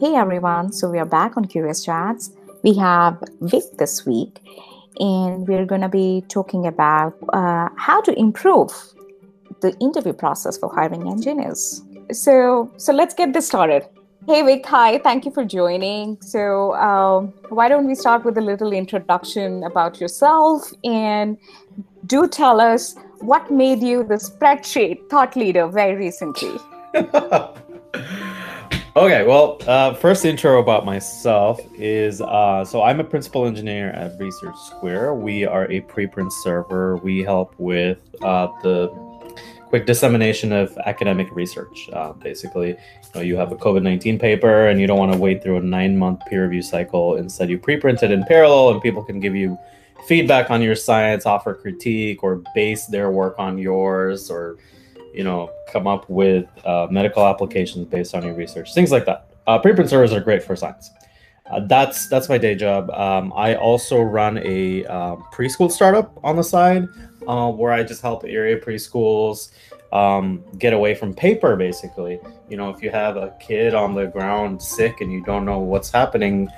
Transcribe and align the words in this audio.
Hey 0.00 0.14
everyone, 0.14 0.72
so 0.72 0.88
we 0.88 1.00
are 1.00 1.04
back 1.04 1.36
on 1.36 1.46
Curious 1.46 1.84
Chats. 1.84 2.30
We 2.62 2.76
have 2.76 3.20
Vic 3.40 3.64
this 3.78 4.06
week, 4.06 4.38
and 5.00 5.48
we're 5.48 5.66
going 5.66 5.80
to 5.80 5.88
be 5.88 6.22
talking 6.28 6.68
about 6.68 7.14
uh, 7.32 7.68
how 7.76 8.00
to 8.02 8.16
improve 8.16 8.70
the 9.60 9.76
interview 9.80 10.12
process 10.12 10.56
for 10.56 10.72
hiring 10.72 11.08
engineers. 11.08 11.82
So, 12.12 12.72
so 12.76 12.92
let's 12.92 13.12
get 13.12 13.32
this 13.32 13.48
started. 13.48 13.88
Hey 14.28 14.42
Vic, 14.42 14.64
hi, 14.66 14.98
thank 14.98 15.24
you 15.24 15.32
for 15.32 15.44
joining. 15.44 16.22
So, 16.22 16.76
um, 16.76 17.32
why 17.48 17.68
don't 17.68 17.88
we 17.88 17.96
start 17.96 18.24
with 18.24 18.38
a 18.38 18.42
little 18.42 18.72
introduction 18.72 19.64
about 19.64 20.00
yourself 20.00 20.72
and 20.84 21.36
do 22.06 22.28
tell 22.28 22.60
us 22.60 22.94
what 23.18 23.50
made 23.50 23.82
you 23.82 24.04
the 24.04 24.14
spreadsheet 24.14 25.10
thought 25.10 25.34
leader 25.34 25.66
very 25.66 25.96
recently? 25.96 26.56
Okay, 28.98 29.24
well, 29.24 29.58
uh, 29.68 29.94
first 29.94 30.24
intro 30.24 30.60
about 30.60 30.84
myself 30.84 31.60
is 31.76 32.20
uh, 32.20 32.64
so 32.64 32.82
I'm 32.82 32.98
a 32.98 33.04
principal 33.04 33.46
engineer 33.46 33.90
at 33.90 34.18
Research 34.18 34.56
Square. 34.66 35.14
We 35.14 35.44
are 35.44 35.70
a 35.70 35.82
preprint 35.82 36.32
server. 36.42 36.96
We 36.96 37.22
help 37.22 37.54
with 37.58 38.00
uh, 38.22 38.48
the 38.60 38.88
quick 39.68 39.86
dissemination 39.86 40.50
of 40.50 40.76
academic 40.78 41.30
research. 41.30 41.88
Uh, 41.92 42.12
basically, 42.14 42.70
you 42.70 42.76
know, 43.14 43.20
you 43.20 43.36
have 43.36 43.52
a 43.52 43.56
COVID 43.56 43.84
nineteen 43.84 44.18
paper 44.18 44.66
and 44.66 44.80
you 44.80 44.88
don't 44.88 44.98
want 44.98 45.12
to 45.12 45.18
wait 45.18 45.44
through 45.44 45.58
a 45.58 45.62
nine 45.62 45.96
month 45.96 46.22
peer 46.28 46.42
review 46.42 46.62
cycle. 46.62 47.14
Instead, 47.14 47.50
you 47.50 47.56
preprint 47.56 48.02
it 48.02 48.10
in 48.10 48.24
parallel, 48.24 48.70
and 48.70 48.82
people 48.82 49.04
can 49.04 49.20
give 49.20 49.36
you 49.36 49.56
feedback 50.08 50.50
on 50.50 50.60
your 50.60 50.74
science, 50.74 51.24
offer 51.24 51.54
critique, 51.54 52.24
or 52.24 52.42
base 52.52 52.86
their 52.86 53.12
work 53.12 53.36
on 53.38 53.58
yours, 53.58 54.28
or 54.28 54.58
you 55.14 55.24
know, 55.24 55.50
come 55.72 55.86
up 55.86 56.08
with 56.08 56.46
uh, 56.64 56.86
medical 56.90 57.26
applications 57.26 57.86
based 57.86 58.14
on 58.14 58.24
your 58.24 58.34
research, 58.34 58.74
things 58.74 58.90
like 58.90 59.06
that. 59.06 59.30
Uh, 59.46 59.60
preprint 59.60 59.88
servers 59.88 60.12
are 60.12 60.20
great 60.20 60.42
for 60.42 60.54
science. 60.56 60.90
Uh, 61.50 61.60
that's 61.66 62.08
that's 62.08 62.28
my 62.28 62.36
day 62.36 62.54
job. 62.54 62.90
Um, 62.90 63.32
I 63.34 63.54
also 63.54 64.00
run 64.00 64.38
a 64.38 64.84
uh, 64.84 65.16
preschool 65.32 65.70
startup 65.70 66.18
on 66.22 66.36
the 66.36 66.44
side, 66.44 66.86
uh, 67.26 67.50
where 67.50 67.72
I 67.72 67.82
just 67.82 68.02
help 68.02 68.24
area 68.24 68.60
preschools 68.60 69.52
um, 69.92 70.44
get 70.58 70.74
away 70.74 70.94
from 70.94 71.14
paper. 71.14 71.56
Basically, 71.56 72.20
you 72.50 72.56
know, 72.58 72.68
if 72.68 72.82
you 72.82 72.90
have 72.90 73.16
a 73.16 73.34
kid 73.40 73.74
on 73.74 73.94
the 73.94 74.06
ground 74.06 74.60
sick 74.60 75.00
and 75.00 75.10
you 75.10 75.24
don't 75.24 75.46
know 75.46 75.58
what's 75.58 75.90
happening, 75.90 76.48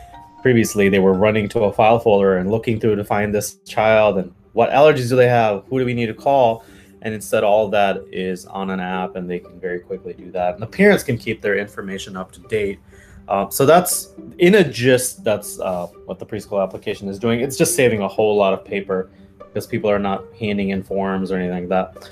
previously 0.42 0.88
they 0.88 0.98
were 0.98 1.14
running 1.14 1.48
to 1.50 1.60
a 1.60 1.72
file 1.72 2.00
folder 2.00 2.38
and 2.38 2.50
looking 2.50 2.80
through 2.80 2.96
to 2.96 3.04
find 3.04 3.32
this 3.32 3.58
child 3.68 4.18
and 4.18 4.34
what 4.52 4.70
allergies 4.70 5.08
do 5.08 5.14
they 5.14 5.28
have, 5.28 5.64
who 5.68 5.78
do 5.78 5.84
we 5.84 5.94
need 5.94 6.06
to 6.06 6.14
call 6.14 6.64
and 7.02 7.14
instead 7.14 7.44
all 7.44 7.68
that 7.68 8.02
is 8.12 8.46
on 8.46 8.70
an 8.70 8.80
app 8.80 9.16
and 9.16 9.28
they 9.28 9.38
can 9.38 9.58
very 9.58 9.80
quickly 9.80 10.12
do 10.12 10.30
that. 10.32 10.54
And 10.54 10.62
the 10.62 10.66
parents 10.66 11.02
can 11.02 11.16
keep 11.16 11.40
their 11.40 11.56
information 11.56 12.16
up 12.16 12.32
to 12.32 12.40
date. 12.40 12.78
Uh, 13.28 13.48
so 13.48 13.64
that's 13.64 14.14
in 14.38 14.56
a 14.56 14.64
gist 14.64 15.22
that's 15.22 15.60
uh, 15.60 15.86
what 16.06 16.18
the 16.18 16.26
preschool 16.26 16.62
application 16.62 17.08
is 17.08 17.18
doing. 17.18 17.40
It's 17.40 17.56
just 17.56 17.76
saving 17.76 18.02
a 18.02 18.08
whole 18.08 18.36
lot 18.36 18.52
of 18.52 18.64
paper 18.64 19.10
because 19.38 19.66
people 19.66 19.90
are 19.90 19.98
not 19.98 20.24
handing 20.38 20.70
in 20.70 20.82
forms 20.82 21.30
or 21.30 21.36
anything 21.36 21.68
like 21.68 21.68
that. 21.68 22.08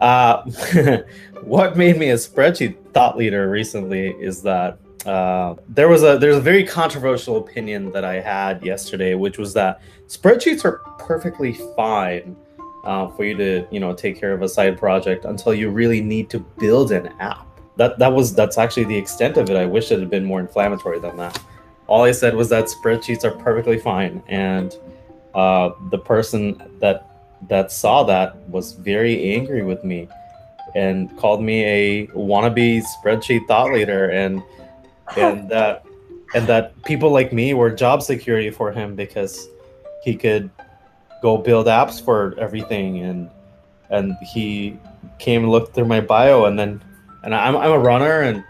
Uh, 0.00 1.02
what 1.42 1.76
made 1.76 1.96
me 1.98 2.10
a 2.10 2.14
spreadsheet 2.14 2.76
thought 2.92 3.16
leader 3.16 3.48
recently 3.48 4.10
is 4.20 4.42
that 4.42 4.78
uh, 5.06 5.54
there 5.68 5.88
was 5.88 6.02
a 6.02 6.16
there's 6.18 6.36
a 6.36 6.40
very 6.40 6.64
controversial 6.64 7.36
opinion 7.36 7.90
that 7.92 8.04
I 8.04 8.20
had 8.20 8.64
yesterday, 8.64 9.14
which 9.14 9.38
was 9.38 9.52
that 9.54 9.80
spreadsheets 10.08 10.64
are 10.64 10.78
perfectly 10.98 11.54
fine 11.76 12.36
uh, 12.84 13.08
for 13.08 13.24
you 13.24 13.36
to 13.36 13.66
you 13.70 13.80
know 13.80 13.94
take 13.94 14.18
care 14.18 14.32
of 14.32 14.42
a 14.42 14.48
side 14.48 14.78
project 14.78 15.24
until 15.24 15.54
you 15.54 15.70
really 15.70 16.00
need 16.00 16.30
to 16.30 16.40
build 16.58 16.92
an 16.92 17.08
app. 17.20 17.46
That 17.76 17.98
that 17.98 18.12
was 18.12 18.34
that's 18.34 18.58
actually 18.58 18.84
the 18.84 18.96
extent 18.96 19.36
of 19.36 19.48
it. 19.50 19.56
I 19.56 19.66
wish 19.66 19.90
it 19.90 20.00
had 20.00 20.10
been 20.10 20.24
more 20.24 20.40
inflammatory 20.40 20.98
than 20.98 21.16
that. 21.16 21.40
All 21.86 22.02
I 22.02 22.12
said 22.12 22.34
was 22.34 22.48
that 22.50 22.66
spreadsheets 22.66 23.24
are 23.24 23.32
perfectly 23.32 23.78
fine, 23.78 24.22
and 24.28 24.76
uh, 25.34 25.70
the 25.90 25.98
person 25.98 26.62
that 26.80 27.08
that 27.48 27.72
saw 27.72 28.04
that 28.04 28.36
was 28.48 28.72
very 28.72 29.34
angry 29.34 29.62
with 29.62 29.82
me 29.84 30.08
and 30.74 31.16
called 31.18 31.42
me 31.42 31.64
a 31.64 32.06
wannabe 32.08 32.82
spreadsheet 32.82 33.46
thought 33.46 33.72
leader 33.72 34.10
and 34.10 34.42
and 35.16 35.48
that 35.50 35.84
and 36.34 36.46
that 36.46 36.80
people 36.84 37.10
like 37.10 37.32
me 37.32 37.52
were 37.54 37.70
job 37.70 38.02
security 38.02 38.50
for 38.50 38.72
him 38.72 38.94
because 38.94 39.48
he 40.02 40.14
could 40.16 40.50
go 41.22 41.38
build 41.38 41.66
apps 41.66 42.04
for 42.04 42.34
everything 42.38 42.98
and 43.00 43.30
and 43.90 44.16
he 44.22 44.76
came 45.18 45.44
and 45.44 45.52
looked 45.52 45.74
through 45.74 45.86
my 45.86 46.00
bio 46.00 46.44
and 46.44 46.58
then 46.58 46.82
and 47.22 47.34
I'm, 47.34 47.56
I'm 47.56 47.70
a 47.70 47.78
runner 47.78 48.20
and 48.20 48.44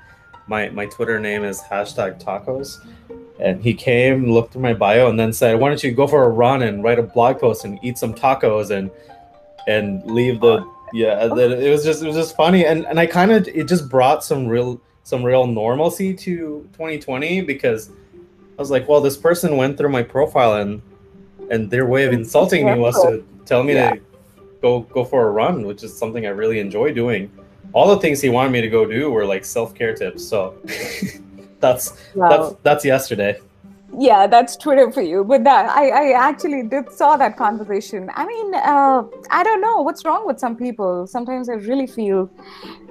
my 0.49 0.71
my 0.71 0.87
twitter 0.87 1.21
name 1.21 1.45
is 1.45 1.61
hashtag 1.61 2.21
tacos. 2.21 2.85
And 3.39 3.63
he 3.63 3.75
came 3.75 4.31
looked 4.31 4.53
through 4.53 4.63
my 4.63 4.75
bio 4.75 5.09
and 5.09 5.19
then 5.19 5.33
said 5.33 5.61
why 5.61 5.69
don't 5.69 5.83
you 5.83 5.93
go 5.93 6.07
for 6.07 6.25
a 6.25 6.29
run 6.29 6.63
and 6.63 6.83
write 6.83 6.99
a 6.99 7.03
blog 7.03 7.39
post 7.41 7.65
and 7.65 7.79
eat 7.83 7.99
some 7.99 8.15
tacos 8.15 8.71
and 8.71 8.91
and 9.69 10.05
leave 10.05 10.41
the 10.41 10.67
yeah 10.93 11.25
it 11.25 11.71
was 11.71 11.85
just 11.85 12.03
it 12.03 12.07
was 12.07 12.17
just 12.17 12.37
funny 12.37 12.65
and 12.67 12.87
and 12.87 13.01
i 13.01 13.07
kind 13.07 13.33
of 13.33 13.49
it 13.49 13.67
just 13.67 13.89
brought 13.89 14.23
some 14.23 14.47
real 14.47 14.81
some 15.03 15.23
real 15.23 15.47
normalcy 15.47 16.15
to 16.15 16.69
2020 16.73 17.41
because 17.43 17.91
i 17.91 18.59
was 18.59 18.71
like 18.71 18.89
well 18.89 19.01
this 19.01 19.17
person 19.17 19.57
went 19.57 19.77
through 19.77 19.89
my 19.89 20.03
profile 20.03 20.55
and 20.55 20.83
and 21.53 21.71
their 21.71 21.87
way 21.87 22.05
of 22.07 22.13
insulting 22.13 22.65
me 22.65 22.75
was 22.75 22.95
to 23.03 23.23
tell 23.45 23.63
me 23.63 23.75
yeah. 23.75 23.91
to 23.91 24.01
go 24.63 24.81
go 24.97 25.05
for 25.05 25.29
a 25.29 25.31
run, 25.31 25.67
which 25.67 25.85
is 25.85 25.97
something 25.97 26.27
I 26.27 26.31
really 26.31 26.59
enjoy 26.59 26.93
doing. 26.93 27.31
All 27.75 27.89
the 27.95 28.01
things 28.01 28.21
he 28.21 28.31
wanted 28.31 28.53
me 28.53 28.61
to 28.63 28.69
go 28.69 28.85
do 28.87 29.11
were 29.11 29.27
like 29.27 29.45
self 29.45 29.75
care 29.75 29.95
tips. 29.95 30.25
So 30.25 30.57
that's 31.61 31.85
wow. 32.15 32.29
that's 32.31 32.57
that's 32.63 32.85
yesterday. 32.85 33.39
Yeah, 33.99 34.27
that's 34.27 34.57
Twitter 34.57 34.91
for 34.91 35.03
you. 35.03 35.23
But 35.23 35.45
that 35.45 35.69
I, 35.69 35.89
I 35.89 36.05
actually 36.29 36.63
did 36.63 36.91
saw 36.91 37.19
that 37.19 37.37
conversation. 37.37 38.11
I 38.15 38.25
mean, 38.25 38.55
uh, 38.55 39.03
I 39.31 39.43
don't 39.45 39.61
know 39.61 39.83
what's 39.83 40.07
wrong 40.07 40.27
with 40.27 40.39
some 40.41 40.57
people. 40.57 41.07
Sometimes 41.07 41.51
I 41.51 41.57
really 41.71 41.87
feel 41.87 42.31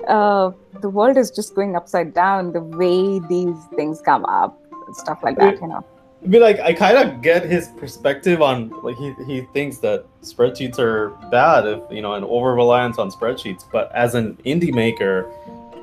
uh, 0.08 0.52
the 0.82 0.90
world 0.90 1.18
is 1.18 1.32
just 1.32 1.56
going 1.56 1.76
upside 1.76 2.14
down 2.14 2.54
the 2.54 2.62
way 2.62 3.18
these 3.28 3.58
things 3.76 4.00
come 4.00 4.26
up, 4.26 4.62
stuff 4.94 5.24
like 5.24 5.38
that. 5.40 5.60
You 5.60 5.70
know 5.70 5.86
be 6.30 6.40
like 6.40 6.60
I 6.60 6.74
kind 6.74 6.98
of 6.98 7.22
get 7.22 7.44
his 7.44 7.70
perspective 7.78 8.42
on 8.42 8.70
like 8.84 8.98
he, 8.98 9.14
he 9.26 9.42
thinks 9.54 9.78
that 9.80 10.06
spreadsheets 10.22 10.78
are 10.78 11.10
bad 11.32 11.66
if 11.66 11.80
you 11.90 12.02
know 12.02 12.14
an 12.14 12.24
over 12.24 12.54
reliance 12.54 13.00
on 13.00 13.10
spreadsheets 13.10 13.66
but 13.72 13.92
as 13.94 14.14
an 14.14 14.38
indie 14.46 14.74
maker 14.74 15.32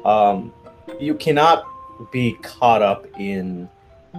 um, 0.05 0.53
you 1.01 1.15
cannot 1.15 1.65
be 2.13 2.35
caught 2.43 2.83
up 2.83 3.07
in 3.19 3.69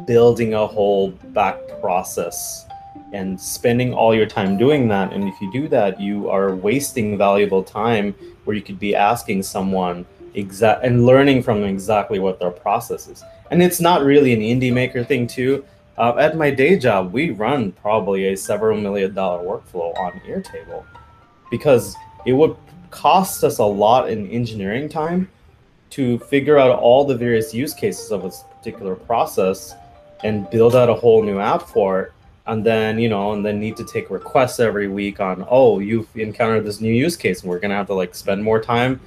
building 0.06 0.54
a 0.54 0.68
whole 0.68 1.12
back 1.34 1.58
process 1.80 2.66
and 3.14 3.40
spending 3.40 3.94
all 3.94 4.14
your 4.14 4.26
time 4.26 4.58
doing 4.58 4.88
that 4.90 5.14
and 5.14 5.24
if 5.24 5.40
you 5.40 5.50
do 5.54 5.70
that 5.70 6.02
you 6.02 6.30
are 6.30 6.54
wasting 6.56 7.18
valuable 7.18 7.64
time 7.64 8.14
where 8.44 8.56
you 8.56 8.62
could 8.62 8.80
be 8.80 8.94
asking 8.94 9.42
someone 9.42 10.06
exact 10.34 10.84
and 10.84 11.06
learning 11.06 11.44
from 11.44 11.62
them 11.62 11.70
exactly 11.70 12.20
what 12.20 12.40
their 12.40 12.52
process 12.52 13.08
is. 13.08 13.24
And 13.52 13.64
it's 13.64 13.82
not 13.82 14.04
really 14.04 14.34
an 14.34 14.42
indie 14.42 14.74
maker 14.74 15.04
thing 15.04 15.28
too 15.28 15.66
uh, 16.00 16.16
at 16.18 16.38
my 16.38 16.50
day 16.50 16.80
job, 16.80 17.12
we 17.12 17.32
run 17.32 17.74
probably 17.74 18.30
a 18.30 18.38
several 18.38 18.80
million 18.80 19.14
dollar 19.14 19.44
workflow 19.44 19.96
on 20.00 20.14
Airtable 20.22 20.86
because 21.52 21.94
it 22.26 22.32
would 22.32 22.56
cost 22.90 23.44
us 23.44 23.58
a 23.60 23.66
lot 23.66 24.10
in 24.10 24.30
engineering 24.30 24.88
time 24.88 25.30
to 25.90 26.18
figure 26.20 26.58
out 26.58 26.72
all 26.80 27.04
the 27.04 27.16
various 27.16 27.54
use 27.54 27.74
cases 27.74 28.12
of 28.12 28.24
a 28.24 28.30
particular 28.56 28.96
process 28.96 29.76
and 30.24 30.50
build 30.50 30.74
out 30.74 30.90
a 30.90 30.94
whole 30.94 31.22
new 31.22 31.40
app 31.40 31.64
for 31.64 32.02
it. 32.02 32.14
And 32.48 32.66
then 32.66 32.98
you 32.98 33.10
know 33.10 33.34
and 33.34 33.46
then 33.46 33.60
need 33.60 33.76
to 33.78 33.86
take 33.86 34.10
requests 34.10 34.60
every 34.60 34.88
week 34.88 35.20
on 35.20 35.46
oh 35.50 35.78
you've 35.80 36.08
encountered 36.18 36.66
this 36.66 36.82
new 36.82 36.92
use 36.92 37.16
case 37.16 37.42
and 37.42 37.50
we're 37.50 37.60
going 37.60 37.70
to 37.70 37.76
have 37.76 37.86
to 37.88 37.94
like 37.94 38.16
spend 38.16 38.44
more 38.44 38.60
time 38.60 39.00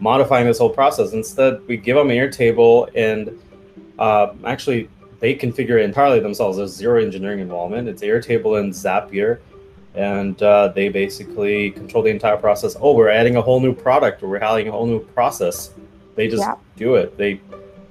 modifying 0.00 0.46
this 0.46 0.58
whole 0.58 0.68
process. 0.68 1.12
Instead 1.12 1.66
we 1.66 1.76
give 1.76 1.96
them 1.96 2.08
airtable 2.08 2.90
and 2.94 3.40
uh, 3.98 4.34
actually 4.44 4.88
they 5.20 5.34
configure 5.34 5.78
it 5.80 5.84
entirely 5.84 6.20
themselves. 6.20 6.56
There's 6.56 6.74
zero 6.74 7.02
engineering 7.02 7.40
involvement. 7.40 7.88
It's 7.88 8.02
Airtable 8.02 8.58
and 8.58 8.72
Zapier, 8.72 9.38
and 9.94 10.42
uh, 10.42 10.68
they 10.68 10.88
basically 10.88 11.70
control 11.70 12.02
the 12.02 12.10
entire 12.10 12.36
process. 12.36 12.76
Oh, 12.80 12.94
we're 12.94 13.08
adding 13.08 13.36
a 13.36 13.42
whole 13.42 13.60
new 13.60 13.74
product, 13.74 14.22
or 14.22 14.28
we're 14.28 14.38
adding 14.38 14.68
a 14.68 14.72
whole 14.72 14.86
new 14.86 15.00
process. 15.00 15.72
They 16.16 16.28
just 16.28 16.42
yeah. 16.42 16.56
do 16.76 16.96
it. 16.96 17.16
They 17.16 17.40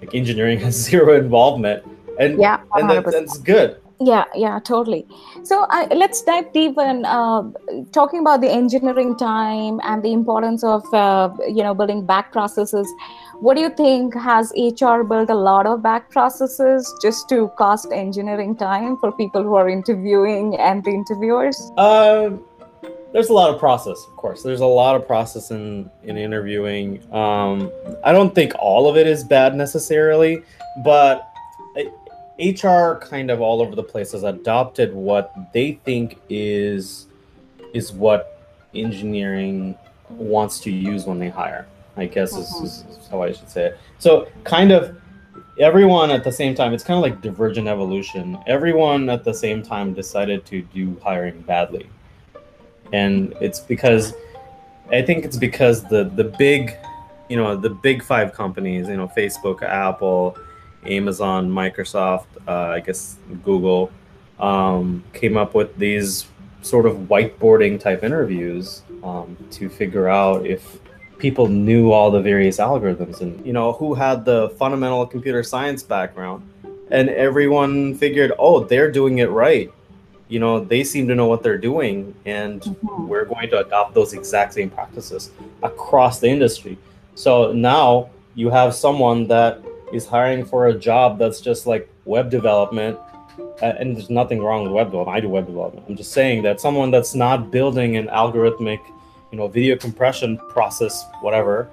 like 0.01 0.13
engineering 0.13 0.59
has 0.65 0.75
zero 0.75 1.17
involvement, 1.17 1.83
and 2.19 2.39
yeah, 2.39 2.61
and 2.73 2.89
that, 2.89 3.05
that's 3.05 3.37
good 3.37 3.79
yeah 3.99 4.25
yeah 4.35 4.59
totally. 4.59 5.05
So 5.43 5.63
uh, 5.63 5.87
let's 5.91 6.21
dive 6.21 6.51
deep 6.53 6.77
in 6.77 7.05
uh, 7.05 7.43
talking 7.91 8.21
about 8.21 8.41
the 8.41 8.49
engineering 8.49 9.17
time 9.17 9.79
and 9.83 10.03
the 10.03 10.13
importance 10.13 10.63
of 10.63 10.83
uh, 10.93 11.29
you 11.47 11.63
know 11.63 11.73
building 11.73 12.05
back 12.05 12.31
processes. 12.31 12.87
What 13.39 13.55
do 13.55 13.61
you 13.61 13.69
think 13.69 14.13
has 14.15 14.51
hr 14.51 15.03
built 15.03 15.29
a 15.29 15.35
lot 15.35 15.65
of 15.65 15.81
back 15.81 16.09
processes 16.11 16.93
just 17.01 17.29
to 17.29 17.49
cost 17.57 17.91
engineering 17.91 18.55
time 18.55 18.97
for 18.97 19.11
people 19.11 19.43
who 19.43 19.55
are 19.55 19.69
interviewing 19.69 20.55
and 20.57 20.83
the 20.83 20.91
interviewers? 20.91 21.71
Um, 21.77 22.43
there's 23.13 23.29
a 23.29 23.33
lot 23.33 23.53
of 23.53 23.59
process 23.59 23.97
of 24.09 24.15
course. 24.15 24.43
There's 24.43 24.61
a 24.61 24.65
lot 24.65 24.95
of 24.95 25.07
process 25.07 25.51
in 25.51 25.89
in 26.03 26.17
interviewing. 26.17 27.01
Um, 27.13 27.71
i 28.03 28.11
don't 28.11 28.33
think 28.33 28.53
all 28.59 28.89
of 28.89 28.97
it 28.97 29.07
is 29.07 29.23
bad 29.23 29.55
necessarily 29.55 30.43
but 30.83 31.28
HR 32.39 32.95
kind 33.01 33.29
of 33.29 33.41
all 33.41 33.61
over 33.61 33.75
the 33.75 33.83
place 33.83 34.13
has 34.13 34.23
adopted 34.23 34.93
what 34.93 35.33
they 35.53 35.73
think 35.83 36.19
is 36.29 37.07
is 37.73 37.91
what 37.91 38.47
engineering 38.73 39.75
wants 40.09 40.59
to 40.61 40.71
use 40.71 41.05
when 41.05 41.19
they 41.19 41.29
hire. 41.29 41.67
I 41.97 42.05
guess 42.05 42.33
is, 42.35 42.49
Mhm. 42.49 42.63
is 42.65 43.07
how 43.11 43.21
I 43.21 43.33
should 43.33 43.49
say 43.49 43.65
it. 43.67 43.77
So 43.99 44.27
kind 44.45 44.71
of 44.71 44.95
everyone 45.59 46.11
at 46.11 46.23
the 46.23 46.31
same 46.31 46.55
time, 46.55 46.73
it's 46.73 46.83
kind 46.83 46.97
of 46.97 47.03
like 47.03 47.21
divergent 47.21 47.67
evolution. 47.67 48.37
Everyone 48.47 49.09
at 49.09 49.25
the 49.25 49.33
same 49.33 49.61
time 49.61 49.93
decided 49.93 50.45
to 50.45 50.61
do 50.61 50.95
hiring 51.03 51.41
badly. 51.41 51.87
And 52.93 53.33
it's 53.41 53.59
because 53.59 54.13
I 54.91 55.01
think 55.01 55.25
it's 55.25 55.37
because 55.37 55.83
the 55.83 56.05
the 56.15 56.23
big, 56.23 56.75
you 57.27 57.35
know, 57.37 57.55
the 57.55 57.69
big 57.69 58.01
five 58.01 58.33
companies, 58.33 58.87
you 58.87 58.97
know, 58.97 59.11
Facebook, 59.15 59.61
Apple, 59.61 60.37
Amazon, 60.85 61.49
Microsoft, 61.49 62.25
uh, 62.47 62.51
I 62.51 62.79
guess 62.79 63.17
Google, 63.43 63.91
um, 64.39 65.03
came 65.13 65.37
up 65.37 65.53
with 65.53 65.75
these 65.77 66.27
sort 66.61 66.85
of 66.85 66.95
whiteboarding 67.09 67.79
type 67.79 68.03
interviews 68.03 68.81
um, 69.03 69.37
to 69.51 69.69
figure 69.69 70.07
out 70.09 70.45
if 70.45 70.79
people 71.17 71.47
knew 71.47 71.91
all 71.91 72.11
the 72.11 72.21
various 72.21 72.57
algorithms 72.57 73.19
and 73.21 73.45
you 73.45 73.51
know 73.51 73.73
who 73.73 73.93
had 73.93 74.23
the 74.23 74.49
fundamental 74.57 75.05
computer 75.05 75.43
science 75.43 75.83
background. 75.83 76.41
And 76.91 77.09
everyone 77.09 77.93
figured 77.95 78.31
oh 78.39 78.63
they're 78.63 78.89
doing 78.91 79.19
it 79.19 79.29
right. 79.29 79.71
You 80.29 80.39
know 80.39 80.59
they 80.63 80.83
seem 80.83 81.07
to 81.09 81.15
know 81.15 81.27
what 81.27 81.43
they're 81.43 81.57
doing 81.57 82.15
and 82.25 82.61
Mhm. 82.61 83.07
we're 83.07 83.25
going 83.25 83.49
to 83.49 83.59
adopt 83.59 83.93
those 83.93 84.13
exact 84.13 84.53
same 84.53 84.69
practices 84.69 85.31
across 85.63 86.19
the 86.19 86.27
industry. 86.29 86.77
So 87.15 87.51
now 87.51 88.09
you 88.35 88.49
have 88.49 88.73
someone 88.73 89.27
that 89.27 89.61
is 89.93 90.05
hiring 90.05 90.45
for 90.45 90.67
a 90.67 90.73
job 90.73 91.17
that's 91.19 91.41
just 91.41 91.67
like 91.67 91.89
web 92.05 92.29
development 92.29 92.97
uh, 93.61 93.73
and 93.79 93.95
there's 93.95 94.09
nothing 94.09 94.41
wrong 94.41 94.63
with 94.63 94.71
web 94.71 94.87
development. 94.87 95.17
I 95.17 95.19
do 95.21 95.29
web 95.29 95.45
development. 95.45 95.85
I'm 95.87 95.95
just 95.95 96.11
saying 96.11 96.43
that 96.43 96.59
someone 96.59 96.91
that's 96.91 97.15
not 97.15 97.51
building 97.51 97.97
an 97.97 98.07
algorithmic 98.07 98.79
you 99.31 99.37
know 99.37 99.47
video 99.47 99.75
compression 99.75 100.37
process 100.49 101.05
whatever 101.21 101.69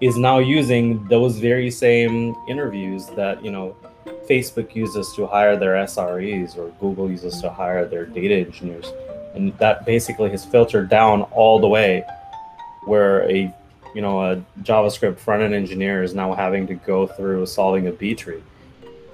is 0.00 0.16
now 0.16 0.38
using 0.38 1.04
those 1.06 1.38
very 1.38 1.70
same 1.70 2.34
interviews 2.48 3.06
that 3.08 3.44
you 3.44 3.50
know 3.50 3.76
facebook 4.28 4.74
uses 4.74 5.12
to 5.14 5.26
hire 5.26 5.56
their 5.56 5.74
sres 5.86 6.56
or 6.56 6.70
google 6.80 7.10
uses 7.10 7.40
to 7.40 7.50
hire 7.50 7.86
their 7.86 8.06
data 8.06 8.34
engineers. 8.34 8.92
And 9.34 9.56
that 9.58 9.86
basically 9.86 10.30
has 10.30 10.44
filtered 10.44 10.88
down 10.88 11.22
all 11.32 11.60
the 11.60 11.68
way 11.68 12.04
where 12.86 13.30
a 13.30 13.54
you 13.94 14.02
know 14.02 14.22
a 14.22 14.36
javascript 14.62 15.18
front-end 15.18 15.54
engineer 15.54 16.02
is 16.02 16.14
now 16.14 16.34
having 16.34 16.66
to 16.66 16.74
go 16.74 17.06
through 17.06 17.46
solving 17.46 17.86
a 17.86 17.92
b 17.92 18.14
tree 18.14 18.42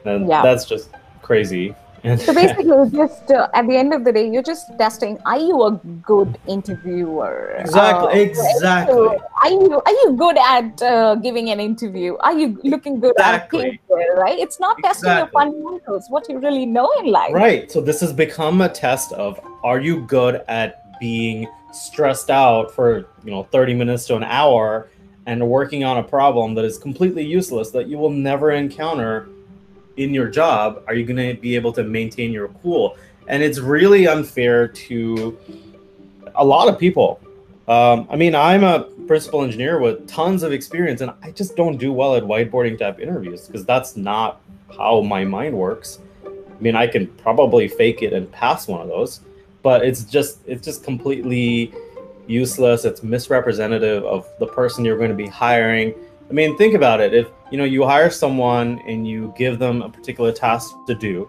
and 0.04 0.28
Yeah. 0.28 0.42
that's 0.42 0.64
just 0.64 0.90
crazy 1.22 1.74
So 2.18 2.34
basically, 2.34 2.90
just 2.92 3.30
uh, 3.30 3.48
at 3.54 3.66
the 3.66 3.76
end 3.78 3.94
of 3.94 4.04
the 4.04 4.12
day, 4.12 4.28
you're 4.30 4.42
just 4.42 4.66
testing: 4.76 5.16
Are 5.24 5.38
you 5.38 5.62
a 5.62 5.70
good 6.04 6.36
interviewer? 6.46 7.56
Exactly, 7.58 8.08
Uh, 8.12 8.24
exactly. 8.28 9.08
Are 9.42 9.48
you 9.50 9.80
are 9.80 9.96
you 10.02 10.12
good 10.18 10.36
at 10.36 10.82
uh, 10.82 11.14
giving 11.14 11.48
an 11.48 11.60
interview? 11.60 12.16
Are 12.20 12.36
you 12.38 12.60
looking 12.62 13.00
good 13.00 13.14
Exactly. 13.16 13.64
at 13.64 13.70
paper? 13.70 14.20
Right? 14.20 14.38
It's 14.38 14.60
not 14.60 14.76
testing 14.84 15.16
your 15.16 15.28
fundamentals, 15.28 16.04
what 16.10 16.28
you 16.28 16.38
really 16.38 16.66
know 16.66 16.90
in 17.00 17.06
life. 17.06 17.32
Right. 17.32 17.72
So 17.72 17.80
this 17.80 18.02
has 18.02 18.12
become 18.12 18.60
a 18.60 18.68
test 18.68 19.12
of 19.14 19.40
are 19.62 19.80
you 19.80 20.04
good 20.04 20.42
at 20.46 21.00
being 21.00 21.48
stressed 21.74 22.30
out 22.30 22.72
for, 22.72 23.06
you 23.24 23.30
know, 23.30 23.44
30 23.44 23.74
minutes 23.74 24.06
to 24.06 24.16
an 24.16 24.24
hour 24.24 24.88
and 25.26 25.48
working 25.48 25.84
on 25.84 25.98
a 25.98 26.02
problem 26.02 26.54
that 26.54 26.64
is 26.64 26.78
completely 26.78 27.24
useless 27.24 27.70
that 27.70 27.88
you 27.88 27.98
will 27.98 28.10
never 28.10 28.50
encounter 28.50 29.28
in 29.96 30.12
your 30.12 30.28
job? 30.28 30.82
Are 30.86 30.94
you 30.94 31.04
going 31.04 31.34
to 31.34 31.40
be 31.40 31.54
able 31.54 31.72
to 31.74 31.82
maintain 31.82 32.32
your 32.32 32.48
cool? 32.62 32.96
And 33.28 33.42
it's 33.42 33.58
really 33.58 34.06
unfair 34.06 34.68
to 34.68 35.38
a 36.34 36.44
lot 36.44 36.68
of 36.68 36.78
people. 36.78 37.20
Um, 37.68 38.06
I 38.10 38.16
mean, 38.16 38.34
I'm 38.34 38.64
a 38.64 38.82
principal 39.06 39.42
engineer 39.42 39.80
with 39.80 40.06
tons 40.06 40.42
of 40.42 40.52
experience, 40.52 41.00
and 41.00 41.12
I 41.22 41.30
just 41.30 41.56
don't 41.56 41.78
do 41.78 41.92
well 41.92 42.14
at 42.14 42.22
whiteboarding 42.22 42.78
type 42.78 43.00
interviews 43.00 43.46
because 43.46 43.64
that's 43.64 43.96
not 43.96 44.40
how 44.76 45.00
my 45.00 45.24
mind 45.24 45.56
works. 45.56 46.00
I 46.26 46.60
mean, 46.60 46.76
I 46.76 46.86
can 46.86 47.06
probably 47.06 47.68
fake 47.68 48.02
it 48.02 48.12
and 48.12 48.30
pass 48.30 48.68
one 48.68 48.80
of 48.80 48.88
those, 48.88 49.20
but 49.64 49.84
it's 49.84 50.04
just 50.04 50.38
it's 50.46 50.64
just 50.64 50.84
completely 50.84 51.72
useless. 52.28 52.84
It's 52.84 53.02
misrepresentative 53.02 54.04
of 54.04 54.28
the 54.38 54.46
person 54.46 54.84
you're 54.84 54.98
going 54.98 55.10
to 55.10 55.16
be 55.16 55.26
hiring. 55.26 55.92
I 56.30 56.32
mean, 56.32 56.56
think 56.56 56.74
about 56.74 57.00
it. 57.00 57.12
If 57.12 57.28
you 57.50 57.58
know 57.58 57.64
you 57.64 57.84
hire 57.84 58.10
someone 58.10 58.78
and 58.86 59.08
you 59.08 59.34
give 59.36 59.58
them 59.58 59.82
a 59.82 59.88
particular 59.88 60.30
task 60.30 60.72
to 60.86 60.94
do, 60.94 61.28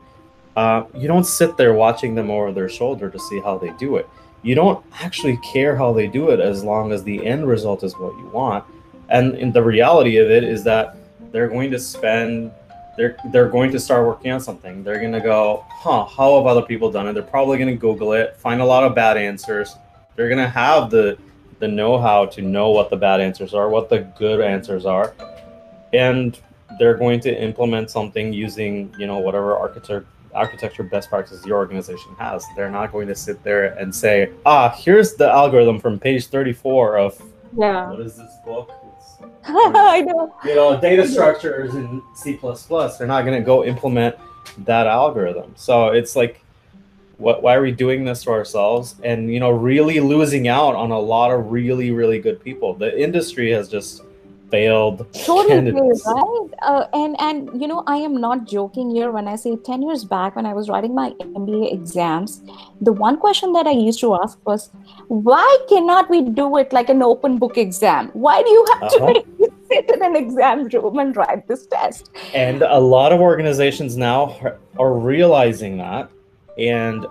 uh, 0.56 0.84
you 0.94 1.08
don't 1.08 1.26
sit 1.26 1.58
there 1.58 1.74
watching 1.74 2.14
them 2.14 2.30
over 2.30 2.52
their 2.52 2.70
shoulder 2.70 3.10
to 3.10 3.20
see 3.20 3.40
how 3.40 3.58
they 3.58 3.72
do 3.72 3.96
it. 3.96 4.08
You 4.44 4.54
don't 4.54 4.86
actually 5.02 5.38
care 5.38 5.76
how 5.76 5.92
they 5.92 6.08
do 6.08 6.30
it 6.30 6.40
as 6.40 6.64
long 6.64 6.92
as 6.92 7.04
the 7.04 7.26
end 7.26 7.48
result 7.48 7.84
is 7.84 7.98
what 7.98 8.16
you 8.18 8.28
want. 8.28 8.64
And, 9.10 9.34
and 9.36 9.54
the 9.54 9.64
reality 9.64 10.18
of 10.18 10.30
it 10.30 10.44
is 10.44 10.64
that 10.66 10.98
they're 11.32 11.50
going 11.50 11.72
to 11.72 11.80
spend 11.80 12.52
they're 12.98 13.18
they're 13.32 13.50
going 13.50 13.72
to 13.72 13.80
start 13.80 14.06
working 14.08 14.32
on 14.32 14.40
something. 14.40 14.84
They're 14.84 15.02
gonna 15.02 15.22
go, 15.22 15.66
huh? 15.70 16.06
How 16.06 16.38
have 16.38 16.46
other 16.46 16.62
people 16.62 16.92
done 16.92 17.08
it? 17.08 17.14
They're 17.14 17.24
probably 17.24 17.58
gonna 17.58 17.76
Google 17.76 18.14
it, 18.14 18.38
find 18.38 18.62
a 18.62 18.66
lot 18.66 18.84
of 18.84 18.96
bad 18.96 19.18
answers. 19.18 19.76
They're 20.16 20.30
gonna 20.30 20.50
have 20.50 20.90
the 20.90 21.18
the 21.60 21.68
know-how 21.68 22.26
to 22.26 22.42
know 22.42 22.70
what 22.72 22.90
the 22.90 22.98
bad 22.98 23.22
answers 23.22 23.54
are, 23.54 23.70
what 23.70 23.90
the 23.90 24.00
good 24.20 24.42
answers 24.42 24.86
are, 24.86 25.14
and 25.94 26.40
they're 26.80 26.96
going 26.98 27.20
to 27.22 27.42
implement 27.42 27.90
something 27.90 28.34
using 28.34 28.94
you 28.98 29.08
know 29.08 29.20
whatever 29.20 29.56
architecture 29.58 30.06
architecture 30.34 30.84
best 30.84 31.10
practices 31.10 31.46
your 31.46 31.56
organization 31.58 32.14
has. 32.20 32.46
They're 32.58 32.70
not 32.70 32.92
going 32.92 33.08
to 33.08 33.16
sit 33.16 33.42
there 33.42 33.68
and 33.80 33.96
say, 33.96 34.32
ah, 34.46 34.76
here's 34.78 35.14
the 35.16 35.30
algorithm 35.32 35.80
from 35.80 35.98
page 35.98 36.28
34 36.28 36.98
of 36.98 37.22
Yeah. 37.58 37.90
what 37.90 38.02
is 38.02 38.18
this 38.18 38.36
book? 38.46 38.70
I 39.48 40.02
know. 40.02 40.36
you 40.44 40.56
know 40.56 40.80
data 40.80 41.08
structures 41.08 41.76
in 41.76 42.02
c++ 42.16 42.38
they're 42.42 43.08
not 43.08 43.26
going 43.26 43.40
to 43.40 43.46
go 43.46 43.64
implement 43.64 44.16
that 44.60 44.88
algorithm. 44.88 45.54
So 45.56 45.90
it's 45.90 46.16
like 46.16 46.42
what 47.18 47.42
why 47.42 47.56
are 47.56 47.62
we 47.62 47.72
doing 47.72 48.06
this 48.06 48.24
to 48.24 48.32
ourselves? 48.32 48.96
And 49.04 49.32
you 49.32 49.40
know 49.40 49.52
really 49.52 50.00
losing 50.00 50.48
out 50.48 50.76
on 50.76 50.92
a 50.92 51.00
lot 51.00 51.32
of 51.32 51.52
really 51.52 51.92
really 51.92 52.20
good 52.20 52.44
people. 52.44 52.74
The 52.74 53.00
industry 53.02 53.52
has 53.52 53.70
just 53.70 54.02
failed 54.56 55.00
totally 55.26 55.48
candidates. 55.56 56.04
right 56.08 56.50
uh, 56.72 56.84
and 57.02 57.16
and 57.28 57.62
you 57.62 57.68
know 57.72 57.84
i 57.96 57.98
am 58.08 58.16
not 58.26 58.46
joking 58.56 58.90
here 58.98 59.10
when 59.18 59.28
i 59.34 59.36
say 59.44 59.56
10 59.70 59.82
years 59.88 60.04
back 60.16 60.36
when 60.40 60.46
i 60.52 60.54
was 60.60 60.70
writing 60.74 60.94
my 61.00 61.08
mba 61.42 61.62
exams 61.78 62.36
the 62.90 62.94
one 63.06 63.18
question 63.26 63.54
that 63.58 63.68
i 63.74 63.76
used 63.88 64.00
to 64.06 64.14
ask 64.22 64.38
was 64.52 64.70
why 65.30 65.48
cannot 65.74 66.10
we 66.16 66.22
do 66.42 66.48
it 66.64 66.72
like 66.80 66.90
an 66.96 67.02
open 67.10 67.38
book 67.44 67.58
exam 67.66 68.10
why 68.28 68.38
do 68.50 68.50
you 68.58 68.66
have 68.74 68.84
Uh-huh. 68.84 69.14
to 69.14 69.26
make 69.40 69.52
sit 69.72 69.90
in 69.94 70.02
an 70.08 70.16
exam 70.16 70.60
room 70.74 71.00
and 71.04 71.16
write 71.20 71.44
this 71.52 71.66
test 71.76 72.10
and 72.46 72.62
a 72.62 72.80
lot 72.96 73.12
of 73.18 73.20
organizations 73.30 73.98
now 73.98 74.20
are- 74.44 74.58
are 74.84 74.94
realizing 75.12 75.78
that 75.86 76.10
and 76.74 77.08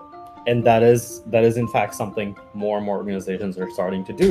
and 0.46 0.62
that 0.68 0.82
is 0.90 1.02
that 1.34 1.44
is 1.48 1.56
in 1.62 1.66
fact 1.74 1.94
something 2.02 2.36
more 2.62 2.76
and 2.78 2.86
more 2.86 2.96
organizations 3.02 3.58
are 3.64 3.70
starting 3.78 4.04
to 4.10 4.14
do 4.24 4.30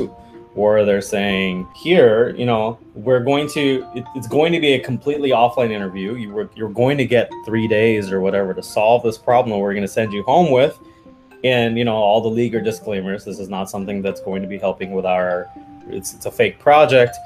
where 0.55 0.85
they're 0.85 1.01
saying 1.01 1.67
here 1.75 2.35
you 2.37 2.45
know 2.45 2.77
we're 2.93 3.19
going 3.19 3.47
to 3.49 3.87
it, 3.95 4.05
it's 4.15 4.27
going 4.27 4.51
to 4.51 4.59
be 4.59 4.73
a 4.73 4.79
completely 4.79 5.29
offline 5.29 5.71
interview. 5.71 6.15
You 6.15 6.31
were, 6.31 6.49
you're 6.55 6.69
going 6.69 6.97
to 6.97 7.05
get 7.05 7.31
three 7.45 7.67
days 7.67 8.11
or 8.11 8.21
whatever 8.21 8.53
to 8.53 8.63
solve 8.63 9.03
this 9.03 9.17
problem 9.17 9.59
we're 9.59 9.73
going 9.73 9.83
to 9.83 9.87
send 9.87 10.13
you 10.13 10.23
home 10.23 10.51
with. 10.51 10.77
And 11.43 11.77
you 11.77 11.83
know 11.83 11.95
all 11.95 12.21
the 12.21 12.29
legal 12.29 12.63
disclaimers 12.63 13.25
this 13.25 13.39
is 13.39 13.49
not 13.49 13.69
something 13.69 14.01
that's 14.01 14.21
going 14.21 14.41
to 14.41 14.47
be 14.47 14.57
helping 14.57 14.91
with 14.91 15.05
our 15.05 15.49
it's, 15.89 16.13
it's 16.13 16.25
a 16.25 16.31
fake 16.31 16.59
project. 16.59 17.17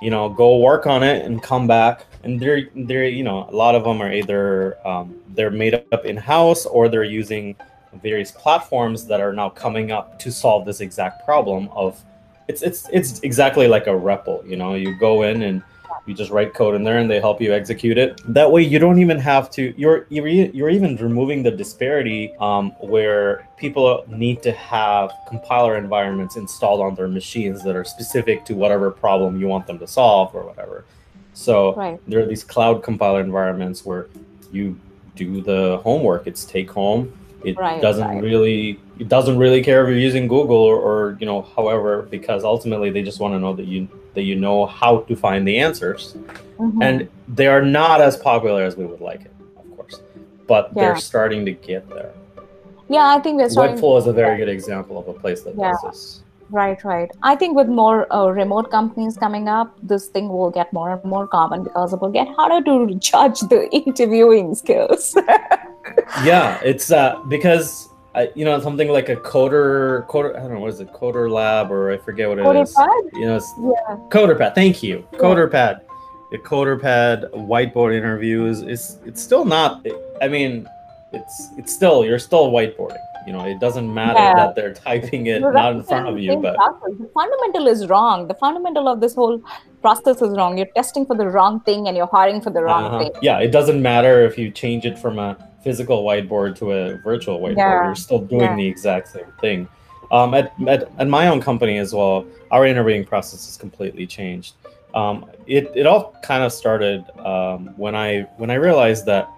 You 0.00 0.10
know 0.10 0.28
go 0.28 0.58
work 0.58 0.86
on 0.86 1.02
it 1.02 1.24
and 1.24 1.42
come 1.42 1.66
back. 1.66 2.06
And 2.24 2.38
they're 2.38 2.68
they're 2.74 3.04
you 3.04 3.24
know 3.24 3.48
a 3.48 3.54
lot 3.54 3.74
of 3.74 3.84
them 3.84 4.02
are 4.02 4.12
either 4.12 4.86
um, 4.86 5.16
they're 5.34 5.50
made 5.50 5.74
up 5.92 6.04
in 6.04 6.16
house 6.16 6.66
or 6.66 6.88
they're 6.88 7.04
using 7.04 7.56
various 8.02 8.30
platforms 8.30 9.06
that 9.06 9.20
are 9.20 9.32
now 9.32 9.50
coming 9.50 9.92
up 9.92 10.18
to 10.18 10.32
solve 10.32 10.64
this 10.64 10.80
exact 10.80 11.24
problem 11.24 11.68
of 11.72 12.02
it's 12.48 12.62
it's 12.62 12.88
it's 12.92 13.20
exactly 13.20 13.68
like 13.68 13.86
a 13.86 13.90
REPL 13.90 14.48
you 14.48 14.56
know? 14.56 14.74
You 14.74 14.98
go 14.98 15.22
in 15.22 15.42
and 15.42 15.62
you 16.06 16.14
just 16.14 16.30
write 16.30 16.52
code 16.54 16.74
in 16.74 16.82
there 16.82 16.98
and 16.98 17.10
they 17.10 17.20
help 17.20 17.40
you 17.40 17.52
execute 17.52 17.96
it. 17.96 18.20
That 18.26 18.50
way 18.50 18.62
you 18.62 18.78
don't 18.78 18.98
even 18.98 19.18
have 19.18 19.50
to 19.50 19.74
you're 19.76 20.06
you're, 20.08 20.26
you're 20.26 20.70
even 20.70 20.96
removing 20.96 21.42
the 21.42 21.50
disparity 21.50 22.34
um, 22.40 22.70
where 22.80 23.48
people 23.56 24.04
need 24.08 24.42
to 24.42 24.52
have 24.52 25.12
compiler 25.28 25.76
environments 25.76 26.36
installed 26.36 26.80
on 26.80 26.94
their 26.94 27.08
machines 27.08 27.62
that 27.64 27.76
are 27.76 27.84
specific 27.84 28.44
to 28.46 28.54
whatever 28.54 28.90
problem 28.90 29.40
you 29.40 29.46
want 29.46 29.66
them 29.66 29.78
to 29.78 29.86
solve 29.86 30.34
or 30.34 30.44
whatever. 30.44 30.84
So 31.34 31.74
right. 31.74 32.00
there 32.08 32.20
are 32.20 32.26
these 32.26 32.44
cloud 32.44 32.82
compiler 32.82 33.20
environments 33.20 33.86
where 33.86 34.08
you 34.50 34.78
do 35.14 35.40
the 35.40 35.80
homework. 35.82 36.26
It's 36.26 36.44
take 36.44 36.70
home 36.70 37.12
it 37.44 37.56
Right, 37.56 37.80
doesn't 37.82 38.06
right. 38.08 38.22
really 38.22 38.78
it 38.98 39.08
doesn't 39.08 39.38
really 39.38 39.62
care 39.62 39.82
if 39.82 39.88
you're 39.88 39.98
using 39.98 40.28
google 40.28 40.56
or, 40.56 40.76
or 40.76 41.16
you 41.20 41.26
know 41.26 41.42
however 41.56 42.02
because 42.10 42.44
ultimately 42.44 42.90
they 42.90 43.02
just 43.02 43.20
want 43.20 43.34
to 43.34 43.38
know 43.38 43.52
that 43.54 43.66
you 43.66 43.88
that 44.14 44.22
you 44.22 44.36
know 44.36 44.66
how 44.66 45.00
to 45.08 45.16
find 45.16 45.46
the 45.46 45.58
answers 45.58 46.14
Mhm. 46.58 46.82
and 46.86 47.08
they 47.28 47.46
are 47.48 47.62
not 47.62 48.00
as 48.00 48.16
popular 48.16 48.62
as 48.62 48.76
we 48.76 48.84
would 48.84 49.00
like 49.00 49.22
it 49.22 49.32
of 49.56 49.76
course 49.76 50.00
but 50.46 50.70
Yeah. 50.74 50.82
they're 50.82 50.96
starting 50.96 51.44
to 51.46 51.52
get 51.52 51.88
there. 51.88 52.12
Yeah, 52.88 53.06
I 53.16 53.18
think 53.20 53.40
we're 53.40 53.48
starting. 53.48 53.76
Webflow 53.76 53.98
is 53.98 54.06
a 54.06 54.12
very 54.12 54.36
good 54.36 54.50
example 54.50 54.98
of 54.98 55.08
a 55.08 55.14
place 55.14 55.40
that 55.44 55.54
Yeah. 55.56 55.70
does 55.70 55.80
this. 55.82 56.22
Right, 56.50 56.82
right. 56.84 57.10
I 57.22 57.34
think 57.36 57.56
with 57.56 57.68
more 57.68 58.06
uh, 58.12 58.26
remote 58.28 58.70
companies 58.70 59.16
coming 59.16 59.48
up, 59.48 59.68
this 59.82 60.08
thing 60.08 60.28
will 60.28 60.50
get 60.50 60.70
more 60.74 60.90
and 60.90 61.02
more 61.04 61.26
common 61.26 61.62
because 61.62 61.94
it 61.94 62.00
will 62.02 62.10
get 62.10 62.28
harder 62.28 62.60
to 62.86 62.94
judge 62.96 63.40
the 63.52 63.60
interviewing 63.80 64.54
skills. 64.54 65.16
Yeah, 66.24 66.60
it's 66.62 66.90
uh, 66.90 67.16
because 67.28 67.88
I, 68.14 68.30
you 68.34 68.44
know 68.44 68.60
something 68.60 68.88
like 68.88 69.08
a 69.08 69.16
coder 69.16 70.06
coder. 70.06 70.36
I 70.36 70.40
don't 70.40 70.52
know 70.54 70.60
what 70.60 70.70
is 70.70 70.80
it, 70.80 70.92
coder 70.92 71.30
lab 71.30 71.70
or 71.70 71.90
I 71.90 71.96
forget 71.98 72.28
what 72.28 72.38
it 72.38 72.46
is. 72.56 72.74
CoderPad? 72.74 73.12
You 73.14 73.26
know, 73.26 73.36
it's 73.36 73.52
yeah, 73.58 73.96
CoderPad. 74.10 74.54
Thank 74.54 74.82
you, 74.82 75.06
coder 75.14 75.48
CoderPad. 75.50 75.80
The 76.30 76.38
CoderPad 76.38 77.30
whiteboard 77.46 77.94
interviews 77.94 78.62
is 78.62 78.98
it's 79.04 79.22
still 79.22 79.44
not. 79.44 79.86
I 80.20 80.28
mean, 80.28 80.68
it's 81.12 81.48
it's 81.58 81.72
still 81.72 82.04
you're 82.04 82.18
still 82.18 82.50
whiteboarding. 82.50 82.98
You 83.26 83.32
know, 83.32 83.44
it 83.44 83.60
doesn't 83.60 83.92
matter 83.94 84.18
Yeah. 84.18 84.34
that 84.34 84.54
they're 84.56 84.74
typing 84.74 85.26
it 85.28 85.42
No, 85.42 85.50
not 85.50 85.72
in 85.72 85.82
front 85.84 86.08
of 86.08 86.18
you, 86.18 86.32
same 86.32 86.42
but 86.42 86.56
the 86.98 87.08
fundamental 87.14 87.68
is 87.68 87.86
wrong. 87.88 88.26
The 88.26 88.34
fundamental 88.34 88.88
of 88.88 89.00
this 89.00 89.14
whole 89.14 89.40
process 89.80 90.20
is 90.22 90.36
wrong. 90.36 90.58
You're 90.58 90.72
testing 90.74 91.06
for 91.06 91.16
the 91.16 91.28
wrong 91.28 91.60
thing 91.60 91.86
and 91.86 91.96
you're 91.96 92.08
hiring 92.10 92.40
for 92.40 92.50
the 92.50 92.62
wrong 92.64 92.84
Uh-huh. 92.84 92.98
thing. 92.98 93.12
Yeah, 93.22 93.38
it 93.38 93.52
doesn't 93.52 93.80
matter 93.80 94.22
if 94.22 94.36
you 94.36 94.50
change 94.50 94.84
it 94.86 94.98
from 94.98 95.20
a 95.20 95.36
physical 95.62 96.04
whiteboard 96.04 96.56
to 96.56 96.72
a 96.72 96.96
virtual 96.98 97.40
whiteboard. 97.40 97.56
Yeah. 97.56 97.84
You're 97.86 97.94
still 97.94 98.20
doing 98.20 98.42
Yeah. 98.42 98.56
the 98.56 98.66
exact 98.66 99.08
same 99.08 99.32
thing. 99.40 99.68
Um, 100.10 100.34
at, 100.34 100.52
at, 100.68 100.90
at 100.98 101.08
my 101.08 101.28
own 101.28 101.40
company 101.40 101.78
as 101.78 101.94
well, 101.94 102.26
our 102.50 102.66
interviewing 102.66 103.04
process 103.04 103.46
has 103.46 103.56
completely 103.56 104.06
changed. 104.06 104.54
Um, 104.94 105.24
it, 105.46 105.72
it 105.74 105.86
all 105.86 106.14
kind 106.22 106.42
of 106.42 106.52
started 106.52 107.04
um, 107.18 107.68
when 107.78 107.94
I 107.94 108.26
when 108.36 108.50
I 108.50 108.54
realized 108.54 109.06
that 109.06 109.30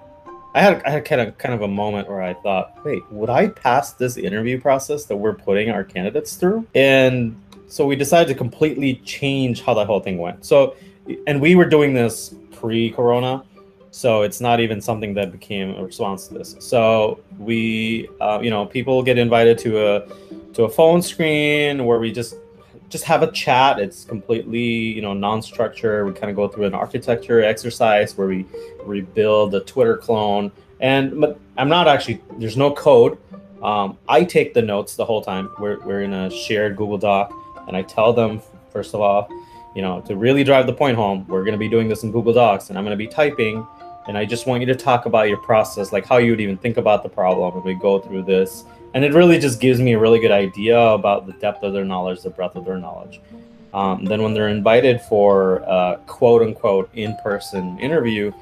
I 0.53 0.63
had 0.63 0.83
I 0.85 0.91
had 0.91 1.05
kind 1.05 1.21
of 1.21 1.39
kind 1.39 1.55
of 1.55 1.63
a 1.63 1.69
moment 1.69 2.09
where 2.09 2.23
I 2.23 2.35
thought, 2.35 2.85
wait, 2.85 3.03
would 3.13 3.31
I 3.31 3.49
pass 3.49 3.93
this 3.93 4.17
interview 4.17 4.61
process 4.61 5.05
that 5.05 5.17
we're 5.17 5.35
putting 5.35 5.71
our 5.71 5.85
candidates 5.85 6.35
through? 6.35 6.67
And 6.75 7.41
so 7.69 7.87
we 7.87 7.95
decided 7.95 8.29
to 8.33 8.35
completely 8.35 8.97
change 9.05 9.63
how 9.63 9.75
the 9.75 9.85
whole 9.85 10.01
thing 10.01 10.19
went. 10.19 10.45
So, 10.45 10.75
and 11.29 11.41
we 11.41 11.55
were 11.55 11.65
doing 11.65 11.95
this 11.95 12.35
pre-corona, 12.53 13.45
so 13.95 14.23
it's 14.23 14.41
not 14.41 14.59
even 14.59 14.81
something 14.81 15.15
that 15.15 15.31
became 15.31 15.77
a 15.77 15.85
response 15.85 16.27
to 16.27 16.35
this. 16.35 16.57
So 16.59 17.21
we, 17.39 18.09
uh, 18.21 18.41
you 18.43 18.51
know, 18.51 18.67
people 18.67 19.05
get 19.05 19.19
invited 19.19 19.57
to 19.59 19.87
a 19.87 20.09
to 20.55 20.65
a 20.65 20.69
phone 20.69 21.01
screen 21.01 21.85
where 21.87 22.01
we 22.01 22.11
just 22.11 22.35
just 22.89 23.05
have 23.05 23.23
a 23.23 23.31
chat. 23.31 23.79
It's 23.79 24.05
completely, 24.05 24.59
you 24.59 25.01
know, 25.01 25.15
non-structured. 25.15 26.07
We 26.07 26.13
kind 26.13 26.29
of 26.29 26.35
go 26.35 26.49
through 26.49 26.65
an 26.65 26.75
architecture 26.75 27.41
exercise 27.45 28.19
where 28.19 28.27
we 28.27 28.47
rebuild 28.83 29.55
a 29.55 29.61
Twitter 29.61 29.97
clone. 29.97 30.51
And 30.81 31.21
but 31.21 31.39
I'm 31.57 31.69
not 31.69 31.87
actually. 31.87 32.21
There's 32.41 32.57
no 32.57 32.73
code. 32.73 33.17
Um, 33.63 33.97
I 34.09 34.25
take 34.25 34.55
the 34.55 34.63
notes 34.63 34.97
the 34.97 35.05
whole 35.05 35.23
time. 35.23 35.53
We're 35.61 35.79
we're 35.87 36.03
in 36.03 36.13
a 36.13 36.31
shared 36.31 36.77
Google 36.77 36.99
Doc, 36.99 37.33
and 37.69 37.77
I 37.77 37.83
tell 37.83 38.13
them 38.13 38.43
first 38.73 38.93
of 38.93 39.01
all, 39.01 39.29
you 39.77 39.83
know, 39.83 40.01
to 40.03 40.17
really 40.17 40.43
drive 40.43 40.67
the 40.67 40.73
point 40.73 40.97
home, 40.97 41.25
we're 41.29 41.45
going 41.45 41.53
to 41.53 41.59
be 41.59 41.69
doing 41.69 41.87
this 41.87 42.03
in 42.03 42.11
Google 42.11 42.33
Docs, 42.33 42.71
and 42.71 42.77
I'm 42.77 42.85
going 42.85 42.99
to 42.99 43.05
be 43.05 43.07
typing. 43.07 43.65
And 44.07 44.19
I 44.19 44.25
just 44.25 44.47
want 44.47 44.61
you 44.61 44.67
to 44.67 44.75
talk 44.75 45.07
about 45.07 45.29
your 45.29 45.39
process, 45.39 45.93
like 45.93 46.07
how 46.07 46.19
you 46.19 46.31
would 46.33 46.41
even 46.41 46.59
think 46.59 46.77
about 46.77 47.03
the 47.03 47.09
problem. 47.09 47.55
And 47.55 47.65
we 47.65 47.75
go 47.75 47.99
through 47.99 48.25
this, 48.25 48.65
and 48.93 49.05
it 49.05 49.13
really 49.13 49.39
just 49.39 49.61
gives 49.61 49.81
me 49.81 49.95
a 49.95 49.99
really 49.99 50.21
good 50.21 50.31
idea 50.31 50.79
about 50.79 51.27
the 51.27 51.33
depth 51.35 51.63
of 51.63 51.73
their 51.73 51.85
knowledge, 51.85 52.23
the 52.23 52.31
breadth 52.31 52.57
of 52.57 52.65
their 52.65 52.79
knowledge. 52.79 53.21
Um, 53.73 54.05
then 54.05 54.23
when 54.23 54.35
they're 54.35 54.49
invited 54.49 55.01
for 55.03 55.57
a 55.67 56.01
quote 56.07 56.43
unquote 56.43 56.91
in 56.95 57.17
person 57.17 57.79
interview, 57.81 58.33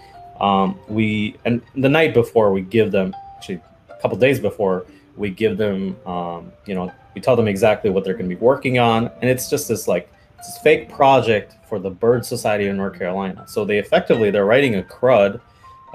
um, 0.40 0.78
we 0.88 1.36
and 1.44 1.62
the 1.76 1.88
night 1.88 2.12
before 2.12 2.52
we 2.52 2.60
give 2.62 2.90
them 2.90 3.14
actually 3.36 3.60
a 3.88 4.00
couple 4.00 4.18
days 4.18 4.40
before 4.40 4.84
we 5.16 5.30
give 5.30 5.56
them 5.56 5.96
um, 6.06 6.52
you 6.66 6.74
know 6.74 6.92
we 7.14 7.20
tell 7.20 7.36
them 7.36 7.48
exactly 7.48 7.90
what 7.90 8.04
they're 8.04 8.14
going 8.14 8.28
to 8.28 8.34
be 8.34 8.40
working 8.40 8.78
on 8.78 9.10
and 9.20 9.30
it's 9.30 9.48
just 9.48 9.68
this 9.68 9.86
like 9.86 10.10
this 10.38 10.58
fake 10.62 10.90
project 10.90 11.54
for 11.68 11.78
the 11.78 11.90
bird 11.90 12.24
society 12.24 12.66
of 12.66 12.76
north 12.76 12.98
carolina 12.98 13.44
so 13.46 13.64
they 13.64 13.78
effectively 13.78 14.30
they're 14.30 14.46
writing 14.46 14.76
a 14.76 14.82
crud 14.82 15.40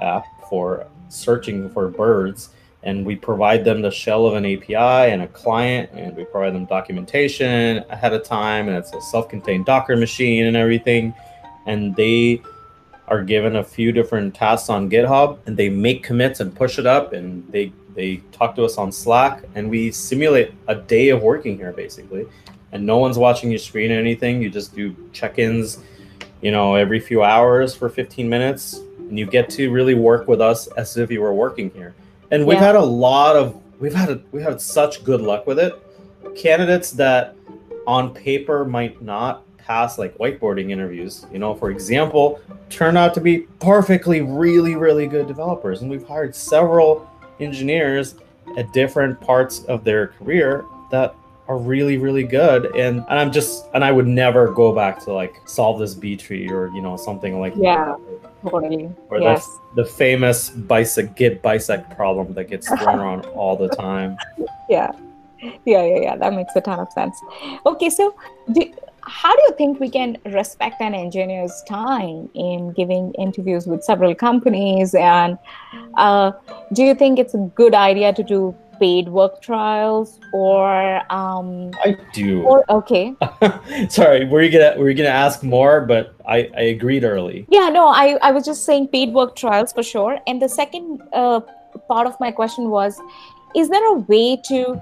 app 0.02 0.26
for 0.50 0.88
searching 1.10 1.70
for 1.70 1.90
birds 1.90 2.50
and 2.84 3.06
we 3.06 3.16
provide 3.16 3.66
them 3.66 3.82
the 3.82 3.92
shell 3.92 4.26
of 4.26 4.36
an 4.36 4.46
api 4.46 4.76
and 4.76 5.22
a 5.22 5.28
client 5.28 5.90
and 5.94 6.16
we 6.16 6.24
provide 6.26 6.54
them 6.54 6.66
documentation 6.66 7.84
ahead 7.90 8.14
of 8.14 8.24
time 8.24 8.68
and 8.68 8.78
it's 8.78 8.94
a 8.94 9.02
self-contained 9.02 9.66
docker 9.66 9.96
machine 9.98 10.46
and 10.46 10.56
everything 10.56 11.14
and 11.66 11.96
they 11.96 12.42
are 13.08 13.24
given 13.24 13.56
a 13.58 13.64
few 13.64 13.92
different 13.92 14.36
tasks 14.36 14.70
on 14.70 14.90
GitHub 14.90 15.40
and 15.46 15.56
they 15.56 15.70
make 15.70 16.04
commits 16.04 16.40
and 16.40 16.54
push 16.54 16.78
it 16.78 16.86
up 16.86 17.14
and 17.14 17.50
they 17.52 17.72
they 17.96 18.18
talk 18.32 18.56
to 18.56 18.64
us 18.64 18.78
on 18.78 18.92
Slack 18.92 19.44
and 19.56 19.70
we 19.70 19.92
simulate 19.92 20.54
a 20.68 20.76
day 20.76 21.10
of 21.10 21.24
working 21.24 21.58
here 21.58 21.72
basically. 21.72 22.28
And 22.72 22.86
no 22.86 22.98
one's 22.98 23.18
watching 23.18 23.50
your 23.50 23.60
screen 23.60 23.92
or 23.92 23.98
anything. 23.98 24.42
You 24.42 24.50
just 24.50 24.76
do 24.76 24.96
check-ins, 25.14 25.80
you 26.42 26.52
know, 26.52 26.76
every 26.76 27.00
few 27.00 27.24
hours 27.24 27.74
for 27.74 27.90
15 27.90 28.30
minutes 28.30 28.82
and 29.10 29.18
you 29.18 29.26
get 29.26 29.50
to 29.52 29.72
really 29.72 29.94
work 29.96 30.28
with 30.28 30.42
us 30.42 30.68
as 30.78 30.98
if 30.98 31.12
you 31.12 31.22
were 31.22 31.34
working 31.34 31.70
here. 31.72 31.94
And 32.32 32.46
we've 32.46 32.58
Yeah. 32.58 32.66
had 32.66 32.76
a 32.76 32.84
lot 32.84 33.36
of 33.36 33.56
we've 33.80 33.94
had 33.94 34.10
a, 34.10 34.20
we've 34.32 34.44
had 34.44 34.60
such 34.60 35.04
good 35.04 35.22
luck 35.22 35.46
with 35.48 35.60
it. 35.60 35.74
Candidates 36.36 36.92
that 36.92 37.36
on 37.86 38.14
paper 38.14 38.66
might 38.66 39.02
not 39.02 39.44
pass 39.58 39.98
like 39.98 40.18
whiteboarding 40.18 40.72
interviews, 40.72 41.26
you 41.32 41.40
know, 41.40 41.54
for 41.54 41.70
example, 41.72 42.40
turn 42.70 42.98
out 42.98 43.14
to 43.14 43.22
be 43.22 43.40
perfectly 43.60 44.22
really 44.22 44.76
really 44.76 45.08
good 45.08 45.28
developers 45.28 45.82
and 45.82 45.90
we've 45.90 46.06
hired 46.08 46.36
several 46.36 47.10
engineers 47.40 48.16
at 48.58 48.72
different 48.74 49.20
parts 49.22 49.64
of 49.66 49.84
their 49.84 50.08
career 50.08 50.66
that 50.92 51.14
are 51.48 51.58
really 51.58 51.98
really 51.98 52.24
good 52.24 52.66
and, 52.76 53.06
and 53.10 53.20
i'm 53.20 53.32
just 53.32 53.66
and 53.74 53.86
i 53.86 53.92
would 53.92 54.08
never 54.08 54.52
go 54.52 54.74
back 54.74 55.00
to 55.02 55.14
like 55.14 55.36
solve 55.46 55.80
this 55.80 55.94
b 55.94 56.18
tree 56.18 56.50
or 56.50 56.68
you 56.76 56.82
know 56.82 56.98
something 56.98 57.40
like 57.40 57.54
Yeah. 57.56 57.96
Totally. 58.44 58.92
or 59.10 59.20
yes. 59.20 59.46
the, 59.76 59.84
the 59.84 59.90
famous 59.90 60.50
bisect 60.50 61.16
git 61.16 61.42
bisect 61.42 61.96
problem 61.96 62.34
that 62.34 62.46
gets 62.46 62.68
thrown 62.68 63.00
around 63.00 63.26
all 63.28 63.56
the 63.56 63.70
time. 63.70 64.18
Yeah. 64.70 64.92
Yeah 65.66 65.84
yeah 65.84 66.00
yeah. 66.02 66.16
That 66.16 66.34
makes 66.34 66.56
a 66.56 66.62
ton 66.62 66.80
of 66.80 66.92
sense. 66.92 67.20
Okay 67.66 67.90
so 67.90 68.16
do, 68.52 68.72
how 69.08 69.34
do 69.34 69.42
you 69.44 69.54
think 69.58 69.80
we 69.80 69.90
can 69.90 70.18
respect 70.26 70.82
an 70.82 70.94
engineer's 70.94 71.64
time 71.68 72.30
in 72.34 72.74
giving 72.74 73.14
interviews 73.14 73.66
with 73.66 73.84
several 73.84 74.14
companies? 74.14 74.94
And 74.94 75.38
uh, 75.96 76.32
do 76.74 76.84
you 76.84 76.94
think 76.94 77.18
it's 77.18 77.34
a 77.34 77.50
good 77.56 77.74
idea 77.74 78.14
to 78.14 78.24
do 78.24 78.56
paid 78.80 79.10
work 79.10 79.42
trials 79.42 80.20
or 80.34 81.02
um 81.12 81.72
i 81.84 81.96
do. 82.14 82.44
or 82.44 82.64
okay. 82.70 83.16
Sorry 83.90 84.26
were 84.26 84.42
you 84.42 84.52
gonna 84.52 84.78
were 84.78 84.90
you 84.90 84.96
gonna 84.96 85.10
ask 85.10 85.44
more 85.44 85.82
but 85.82 86.16
i 86.28 86.50
i 86.58 86.62
agreed 86.76 87.04
early. 87.04 87.46
Yeah 87.50 87.70
no 87.70 87.88
i 87.88 88.18
i 88.22 88.32
was 88.32 88.46
just 88.46 88.66
saying 88.66 88.88
paid 88.90 89.14
work 89.14 89.36
trials 89.36 89.74
for 89.74 89.84
sure. 89.84 90.20
And 90.28 90.42
the 90.42 90.50
second 90.50 91.02
uh, 91.14 91.42
part 91.88 92.08
of 92.08 92.20
my 92.20 92.32
question 92.32 92.70
was 92.70 93.00
is 93.56 93.70
there 93.70 93.88
a 93.92 94.00
way 94.14 94.38
to 94.46 94.82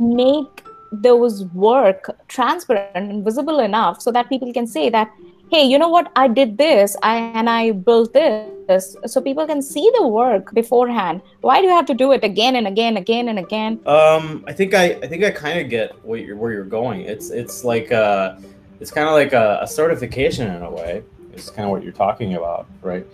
make 0.00 0.62
those 1.02 1.44
work 1.46 2.16
transparent 2.28 3.10
and 3.10 3.24
visible 3.24 3.60
enough 3.60 4.00
so 4.00 4.12
that 4.12 4.28
people 4.28 4.52
can 4.52 4.66
say 4.66 4.88
that 4.90 5.10
hey 5.50 5.62
you 5.62 5.78
know 5.78 5.88
what 5.88 6.10
i 6.16 6.26
did 6.26 6.56
this 6.58 6.96
I, 7.02 7.16
and 7.16 7.48
i 7.48 7.70
built 7.72 8.12
this 8.12 8.96
so 9.06 9.20
people 9.20 9.46
can 9.46 9.60
see 9.60 9.90
the 9.98 10.06
work 10.06 10.52
beforehand 10.54 11.20
why 11.42 11.60
do 11.60 11.66
you 11.66 11.72
have 11.74 11.86
to 11.86 11.94
do 11.94 12.12
it 12.12 12.24
again 12.24 12.56
and 12.56 12.66
again 12.66 12.96
again 12.96 13.28
and 13.28 13.38
again 13.38 13.80
Um, 13.86 14.44
I 14.46 14.52
think 14.52 14.74
I, 14.74 14.84
I 15.02 15.06
think 15.06 15.22
I 15.22 15.30
kind 15.30 15.60
of 15.60 15.68
get 15.68 16.02
what 16.04 16.20
you're, 16.20 16.36
where 16.36 16.52
you're 16.52 16.64
going. 16.64 17.02
It's, 17.02 17.30
it's 17.30 17.64
like, 17.64 17.92
uh, 17.92 18.36
it's 18.80 18.90
kind 18.90 19.06
of 19.06 19.14
like 19.14 19.32
a, 19.32 19.58
a 19.62 19.66
certification 19.66 20.50
in 20.54 20.62
a 20.62 20.70
way. 20.70 21.02
It's 21.32 21.50
kind 21.50 21.64
of 21.66 21.70
what 21.70 21.82
you're 21.82 21.92
talking 21.92 22.34
about, 22.34 22.66
right? 22.82 23.06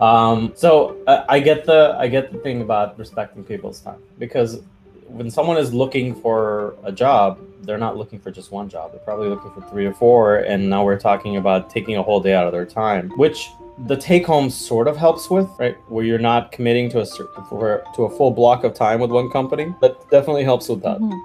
Um, 0.00 0.52
so 0.56 0.96
I, 1.06 1.24
I 1.28 1.40
get 1.40 1.64
the, 1.64 1.94
I 1.98 2.08
get 2.08 2.32
the 2.32 2.38
thing 2.38 2.60
about 2.62 2.98
respecting 2.98 3.44
people's 3.44 3.80
time 3.80 4.02
because 4.18 4.60
when 5.08 5.30
someone 5.30 5.56
is 5.56 5.72
looking 5.72 6.14
for 6.14 6.76
a 6.84 6.92
job, 6.92 7.38
they're 7.62 7.78
not 7.78 7.96
looking 7.96 8.18
for 8.18 8.30
just 8.30 8.52
one 8.52 8.68
job. 8.68 8.92
They're 8.92 9.00
probably 9.00 9.28
looking 9.28 9.50
for 9.50 9.60
three 9.68 9.86
or 9.86 9.92
four. 9.94 10.38
And 10.38 10.68
now 10.68 10.84
we're 10.84 10.98
talking 10.98 11.36
about 11.36 11.70
taking 11.70 11.96
a 11.96 12.02
whole 12.02 12.20
day 12.20 12.34
out 12.34 12.46
of 12.46 12.52
their 12.52 12.66
time, 12.66 13.10
which 13.16 13.50
the 13.86 13.96
take 13.96 14.24
home 14.26 14.48
sort 14.48 14.88
of 14.88 14.96
helps 14.96 15.28
with, 15.28 15.48
right? 15.58 15.76
Where 15.88 16.04
you're 16.04 16.18
not 16.18 16.52
committing 16.52 16.88
to 16.90 17.00
a 17.00 17.06
for 17.48 17.84
to 17.94 18.04
a 18.04 18.10
full 18.10 18.30
block 18.30 18.64
of 18.64 18.74
time 18.74 19.00
with 19.00 19.10
one 19.10 19.30
company. 19.30 19.74
That 19.80 19.98
definitely 20.10 20.44
helps 20.44 20.68
with 20.68 20.82
that. 20.82 20.98
Mhm. 20.98 21.18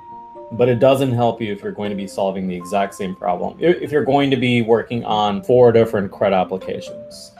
But 0.54 0.68
it 0.68 0.80
doesn't 0.80 1.14
help 1.14 1.42
you 1.42 1.54
if 1.54 1.64
you're 1.64 1.72
going 1.72 1.92
to 1.92 1.96
be 1.96 2.08
solving 2.08 2.48
the 2.48 2.56
exact 2.56 2.96
same 2.96 3.16
problem. 3.16 3.56
If 3.60 3.90
you're 3.92 4.04
going 4.04 4.30
to 4.32 4.38
be 4.38 4.62
working 4.62 5.06
on 5.06 5.44
four 5.44 5.72
different 5.72 6.12
CRUD 6.12 6.34
applications 6.34 7.32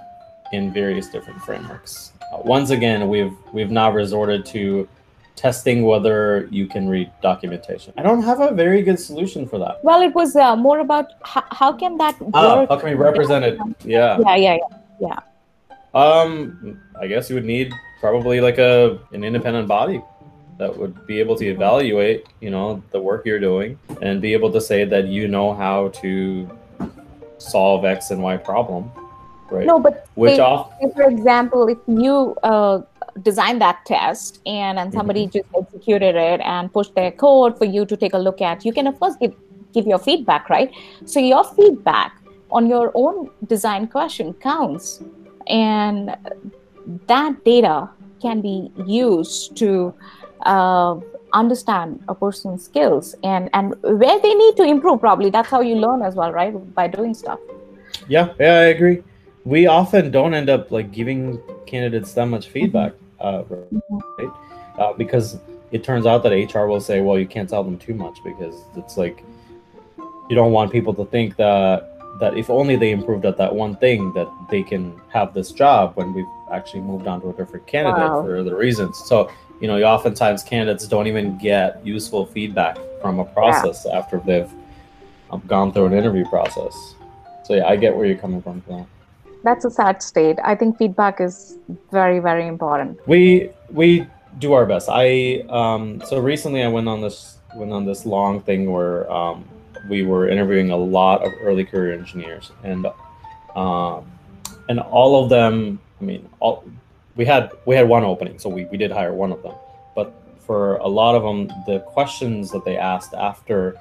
in 0.54 0.72
various 0.72 1.10
different 1.10 1.42
frameworks. 1.42 2.14
Uh, 2.34 2.38
once 2.46 2.70
again, 2.70 3.10
we've 3.10 3.34
we've 3.52 3.72
now 3.72 3.92
resorted 3.92 4.46
to 4.48 4.88
testing 5.36 5.84
whether 5.84 6.48
you 6.52 6.68
can 6.68 6.88
read 6.88 7.10
documentation. 7.22 7.94
I 7.98 8.04
don't 8.04 8.22
have 8.24 8.40
a 8.40 8.52
very 8.54 8.82
good 8.84 9.00
solution 9.00 9.48
for 9.48 9.58
that. 9.60 9.84
well 9.84 10.02
it 10.02 10.14
was 10.14 10.36
uh, 10.36 10.56
more 10.56 10.80
about 10.80 11.08
how, 11.24 11.44
how 11.52 11.72
can 11.74 11.98
that 11.98 12.16
Ah, 12.34 12.58
work 12.58 12.70
how 12.70 12.78
can 12.78 12.90
we 12.90 12.96
represent 12.96 13.46
it? 13.46 13.58
Yeah. 13.84 14.18
yeah 14.26 14.36
yeah 14.36 14.58
yeah 15.00 15.20
Um, 15.94 16.80
I 17.00 17.08
guess 17.08 17.30
you 17.30 17.36
would 17.36 17.46
need 17.46 17.74
probably 18.00 18.40
like 18.42 18.58
a 18.58 19.00
an 19.12 19.24
independent 19.24 19.68
body 19.68 20.02
that 20.58 20.72
would 20.78 20.96
be 21.08 21.20
able 21.20 21.36
to 21.36 21.46
evaluate, 21.46 22.26
you 22.40 22.52
know, 22.52 22.84
the 22.92 23.00
work 23.02 23.26
you're 23.26 23.40
doing 23.40 23.80
and 24.02 24.22
be 24.22 24.32
able 24.34 24.52
to 24.52 24.62
say 24.62 24.86
that 24.86 25.08
you 25.08 25.28
know 25.28 25.54
how 25.54 25.90
to 26.04 26.48
solve 27.40 27.84
X 27.84 28.12
and 28.12 28.22
Y 28.22 28.38
problem. 28.38 28.92
Right. 29.50 29.66
No, 29.66 29.80
but 29.80 30.08
which 30.16 30.36
say, 30.36 30.42
off 30.42 30.72
say 30.80 30.92
for 30.96 31.10
example, 31.10 31.68
if 31.68 31.80
you 31.88 32.36
uh, 32.44 32.82
design 33.22 33.60
that 33.60 33.80
test 33.86 34.40
and 34.46 34.80
and 34.80 34.94
somebody 34.94 35.28
Mm-hmm. 35.28 35.38
just 35.38 35.48
executed 35.58 36.16
it 36.16 36.42
and 36.42 36.72
pushed 36.74 36.96
their 36.96 37.12
code 37.12 37.58
for 37.58 37.66
you 37.66 37.86
to 37.86 37.98
take 37.98 38.14
a 38.14 38.18
look 38.18 38.42
at, 38.42 38.66
you 38.66 38.74
can 38.74 38.88
of 38.88 39.00
course 39.00 39.16
give 39.22 39.34
give 39.74 39.86
your 39.88 40.00
feedback, 40.00 40.50
right? 40.50 40.72
So 41.06 41.20
your 41.20 41.44
feedback 41.44 42.12
on 42.52 42.68
your 42.68 42.92
own 42.96 43.30
design 43.48 43.88
question 43.88 44.34
counts, 44.34 45.02
and 45.48 46.16
that 47.08 47.44
data 47.44 47.90
can 48.22 48.42
be 48.42 48.72
used 48.86 49.56
to 49.58 49.94
uh, 50.46 50.96
understand 51.34 52.04
a 52.08 52.16
person's 52.16 52.64
skills 52.66 53.16
and 53.24 53.50
and 53.54 53.76
where 53.84 54.20
they 54.20 54.34
need 54.34 54.56
to 54.58 54.64
improve. 54.64 55.00
Probably 55.00 55.30
that's 55.30 55.50
how 55.50 55.62
you 55.62 55.76
learn 55.76 56.02
as 56.02 56.16
well, 56.16 56.32
right? 56.32 56.54
By 56.76 56.88
doing 56.88 57.14
stuff. 57.14 57.40
Yeah, 58.08 58.34
yeah, 58.40 58.54
I 58.60 58.64
agree. 58.76 59.04
We 59.44 59.68
often 59.68 60.12
don't 60.12 60.34
end 60.34 60.50
up 60.50 60.72
like 60.72 60.92
giving 60.92 61.42
candidates 61.66 62.14
that 62.14 62.26
much 62.26 62.50
feedback, 62.50 62.94
uh, 63.20 63.44
right? 63.50 64.30
Uh, 64.78 64.94
because 64.94 65.40
it 65.72 65.84
turns 65.84 66.06
out 66.06 66.22
that 66.24 66.32
HR 66.32 66.68
will 66.68 66.80
say, 66.82 67.02
"Well, 67.02 67.18
you 67.18 67.26
can't 67.26 67.50
tell 67.50 67.64
them 67.64 67.78
too 67.78 67.94
much 67.94 68.18
because 68.24 68.56
it's 68.76 68.98
like 68.98 69.24
you 70.30 70.36
don't 70.36 70.52
want 70.52 70.72
people 70.72 70.94
to 70.96 71.06
think 71.06 71.36
that 71.38 71.88
that 72.20 72.38
if 72.38 72.50
only 72.50 72.76
they 72.76 72.92
improved 72.92 73.26
at 73.26 73.38
that 73.38 73.54
one 73.56 73.76
thing, 73.78 74.14
that 74.14 74.30
they 74.52 74.62
can 74.62 74.94
have 75.12 75.34
this 75.34 75.52
job 75.52 75.94
when 75.96 76.14
we've 76.14 76.26
actually 76.52 76.82
moved 76.82 77.08
on 77.08 77.20
to 77.22 77.30
a 77.30 77.34
different 77.34 77.66
candidate 77.66 78.12
Wow. 78.12 78.24
for 78.24 78.38
other 78.38 78.56
reasons." 78.56 78.98
So 79.06 79.30
you 79.60 79.68
know, 79.68 79.82
oftentimes 79.84 80.44
candidates 80.44 80.88
don't 80.88 81.08
even 81.08 81.38
get 81.38 81.86
useful 81.86 82.26
feedback 82.26 82.78
from 83.00 83.20
a 83.20 83.26
process 83.26 83.86
after 83.86 84.20
they've 84.26 84.52
um, 85.30 85.42
gone 85.48 85.72
through 85.72 85.86
an 85.86 85.94
interview 85.94 86.26
process. 86.26 86.76
So 87.44 87.54
yeah, 87.56 87.68
I 87.68 87.76
get 87.76 87.96
where 87.96 88.06
you're 88.08 88.18
coming 88.18 88.42
from. 88.42 88.62
For 88.62 88.70
that. 88.78 88.86
That's 89.44 89.66
a 89.66 89.72
sad 89.72 90.04
state. 90.04 90.38
I 90.44 90.56
think 90.56 90.78
feedback 90.78 91.20
is 91.22 91.58
very, 91.92 92.20
very 92.20 92.48
important. 92.48 93.00
we 93.08 93.50
we 93.70 94.06
do 94.40 94.54
our 94.54 94.66
best 94.66 94.88
i 94.90 95.44
um 95.50 96.02
so 96.06 96.20
recently 96.20 96.64
i 96.64 96.68
went 96.68 96.88
on 96.88 97.02
this 97.02 97.38
went 97.56 97.72
on 97.72 97.86
this 97.86 98.06
long 98.06 98.42
thing 98.42 98.72
where 98.72 99.12
um 99.12 99.44
we 99.90 100.04
were 100.04 100.28
interviewing 100.30 100.72
a 100.72 100.76
lot 100.78 101.24
of 101.26 101.32
early 101.42 101.66
career 101.66 101.94
engineers 101.94 102.52
and 102.64 102.88
um 103.56 104.10
and 104.70 104.80
all 104.80 105.22
of 105.22 105.30
them 105.30 105.80
i 106.00 106.04
mean 106.04 106.28
all 106.40 106.64
we 107.16 107.26
had 107.26 107.52
we 107.66 107.76
had 107.76 107.88
one 107.88 108.04
opening 108.04 108.40
so 108.40 108.50
we, 108.50 108.66
we 108.66 108.78
did 108.78 108.92
hire 108.92 109.14
one 109.14 109.32
of 109.32 109.42
them 109.44 109.56
but 109.96 110.14
for 110.40 110.78
a 110.78 110.88
lot 110.88 111.14
of 111.16 111.24
them 111.24 111.48
the 111.68 111.80
questions 111.80 112.52
that 112.52 112.64
they 112.64 112.78
asked 112.78 113.14
after 113.14 113.78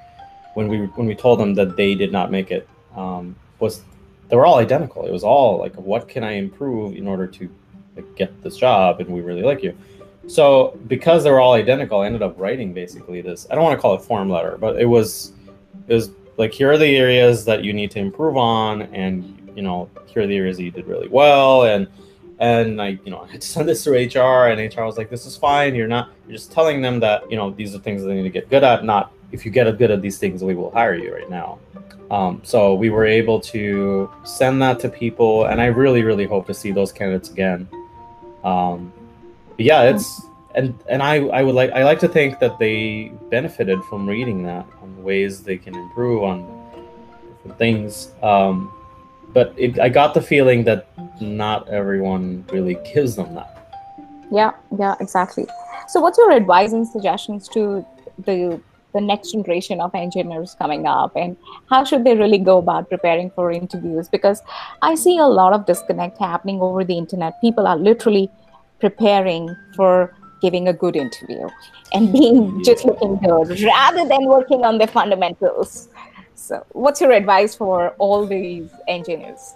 when 0.55 0.67
we 0.69 0.79
when 0.99 1.07
we 1.07 1.15
told 1.15 1.39
them 1.39 1.55
that 1.55 1.77
they 1.77 1.95
did 1.95 2.11
not 2.11 2.31
make 2.31 2.51
it 2.51 2.69
um, 2.97 3.37
was 3.61 3.83
they 4.31 4.37
were 4.37 4.47
all 4.47 4.59
identical 4.59 5.05
it 5.05 5.13
was 5.13 5.25
all 5.25 5.59
like 5.59 5.75
what 5.75 6.09
can 6.09 6.25
i 6.25 6.33
improve 6.33 6.95
in 6.97 7.07
order 7.07 7.27
to 7.27 7.51
like, 7.97 8.17
get 8.17 8.43
this 8.43 8.57
job 8.57 9.01
and 9.01 9.09
we 9.09 9.21
really 9.21 9.43
like 9.43 9.63
you 9.63 9.77
so 10.27 10.79
because 10.87 11.25
they 11.25 11.31
were 11.31 11.41
all 11.41 11.55
identical 11.55 12.01
i 12.01 12.07
ended 12.07 12.23
up 12.23 12.35
writing 12.39 12.73
basically 12.73 13.21
this 13.21 13.47
i 13.51 13.55
don't 13.55 13.65
want 13.65 13.77
to 13.77 13.81
call 13.81 13.95
it 13.95 14.03
form 14.03 14.31
letter 14.31 14.57
but 14.59 14.81
it 14.81 14.87
was 14.87 15.33
it 15.89 15.95
was 15.95 16.11
like 16.37 16.53
here 16.53 16.71
are 16.71 16.79
the 16.79 16.97
areas 16.97 17.45
that 17.45 17.65
you 17.65 17.73
need 17.73 17.91
to 17.91 17.99
improve 17.99 18.37
on 18.37 18.83
and 18.83 19.53
you 19.55 19.63
know 19.63 19.91
here 20.07 20.23
are 20.23 20.27
the 20.27 20.37
areas 20.37 20.57
that 20.57 20.63
you 20.63 20.71
did 20.71 20.87
really 20.87 21.09
well 21.09 21.65
and 21.65 21.89
and 22.41 22.81
I, 22.81 22.99
you 23.05 23.11
know, 23.11 23.21
I 23.21 23.27
had 23.31 23.43
to 23.43 23.47
send 23.47 23.69
this 23.69 23.85
to 23.85 23.91
HR, 23.91 24.49
and 24.49 24.75
HR 24.75 24.85
was 24.85 24.97
like, 24.97 25.11
"This 25.11 25.27
is 25.27 25.37
fine. 25.37 25.75
You're 25.75 25.87
not. 25.87 26.11
You're 26.27 26.39
just 26.39 26.51
telling 26.51 26.81
them 26.81 26.99
that 27.01 27.31
you 27.31 27.37
know 27.37 27.51
these 27.51 27.75
are 27.75 27.79
things 27.79 28.01
that 28.01 28.09
they 28.09 28.15
need 28.15 28.23
to 28.23 28.31
get 28.31 28.49
good 28.49 28.65
at. 28.65 28.83
Not 28.83 29.13
if 29.33 29.45
you 29.45 29.51
get 29.51 29.67
a 29.67 29.73
good 29.73 29.91
at 29.91 30.03
these 30.03 30.19
things, 30.19 30.43
we 30.43 30.55
will 30.55 30.71
hire 30.71 30.95
you 30.95 31.15
right 31.15 31.31
now." 31.31 31.59
Um, 32.11 32.41
so 32.43 32.75
we 32.75 32.91
were 32.91 33.07
able 33.07 33.41
to 33.41 34.11
send 34.25 34.61
that 34.63 34.81
to 34.81 34.89
people, 34.89 35.45
and 35.45 35.61
I 35.61 35.67
really, 35.67 36.03
really 36.03 36.27
hope 36.27 36.47
to 36.49 36.55
see 36.55 36.73
those 36.73 36.91
candidates 36.93 37.31
again. 37.31 37.69
Um, 38.43 38.93
yeah, 39.59 39.83
it's 39.83 40.23
and 40.55 40.75
and 40.89 41.03
I 41.03 41.17
I 41.29 41.43
would 41.43 41.55
like 41.55 41.71
I 41.71 41.85
like 41.85 42.01
to 42.01 42.09
think 42.09 42.41
that 42.41 42.59
they 42.59 43.13
benefited 43.31 43.83
from 43.85 44.09
reading 44.09 44.43
that 44.45 44.67
on 44.83 45.03
ways 45.03 45.43
they 45.43 45.57
can 45.57 45.75
improve 45.75 46.23
on 46.25 46.61
things. 47.59 48.13
Um, 48.23 48.73
but 49.33 49.55
it, 49.57 49.79
I 49.79 49.89
got 49.89 50.15
the 50.15 50.23
feeling 50.23 50.65
that 50.65 50.89
not 51.21 51.69
everyone 51.69 52.45
really 52.53 52.77
gives 52.93 53.17
them 53.17 53.35
that. 53.35 53.57
Yeah, 54.31 54.53
yeah, 54.79 54.97
exactly. 55.01 55.47
So, 55.89 56.01
what's 56.01 56.19
your 56.19 56.33
advice 56.33 56.73
and 56.73 56.87
suggestions 56.87 57.49
to 57.49 57.85
the 58.19 58.61
the 58.93 59.01
next 59.01 59.33
generation 59.33 59.81
of 59.81 59.95
engineers 59.95 60.57
coming 60.59 60.87
up, 60.87 61.17
and 61.17 61.37
how 61.69 61.85
should 61.85 62.05
they 62.05 62.17
really 62.17 62.39
go 62.39 62.59
about 62.59 62.89
preparing 62.89 63.31
for 63.31 63.51
interviews? 63.51 64.09
Because 64.09 64.43
I 64.83 64.95
see 64.95 65.19
a 65.19 65.27
lot 65.27 65.53
of 65.53 65.67
disconnect 65.67 66.19
happening 66.19 66.61
over 66.61 66.85
the 66.85 66.97
internet. 66.97 67.41
People 67.41 67.67
are 67.67 67.77
literally 67.77 68.31
preparing 68.81 69.55
for 69.77 70.15
giving 70.41 70.69
a 70.69 70.73
good 70.73 70.97
interview 70.97 71.49
and 71.93 72.09
hmm. 72.09 72.13
being 72.13 72.65
just 72.65 72.85
looking 72.85 73.17
good 73.19 73.61
rather 73.61 74.09
than 74.09 74.25
working 74.27 74.65
on 74.65 74.79
the 74.79 74.87
fundamentals. 74.87 75.89
So, 76.35 76.65
what's 76.73 77.01
your 77.01 77.13
advice 77.13 77.55
for 77.55 77.91
all 77.99 78.27
these 78.27 78.71
engineers? 78.89 79.55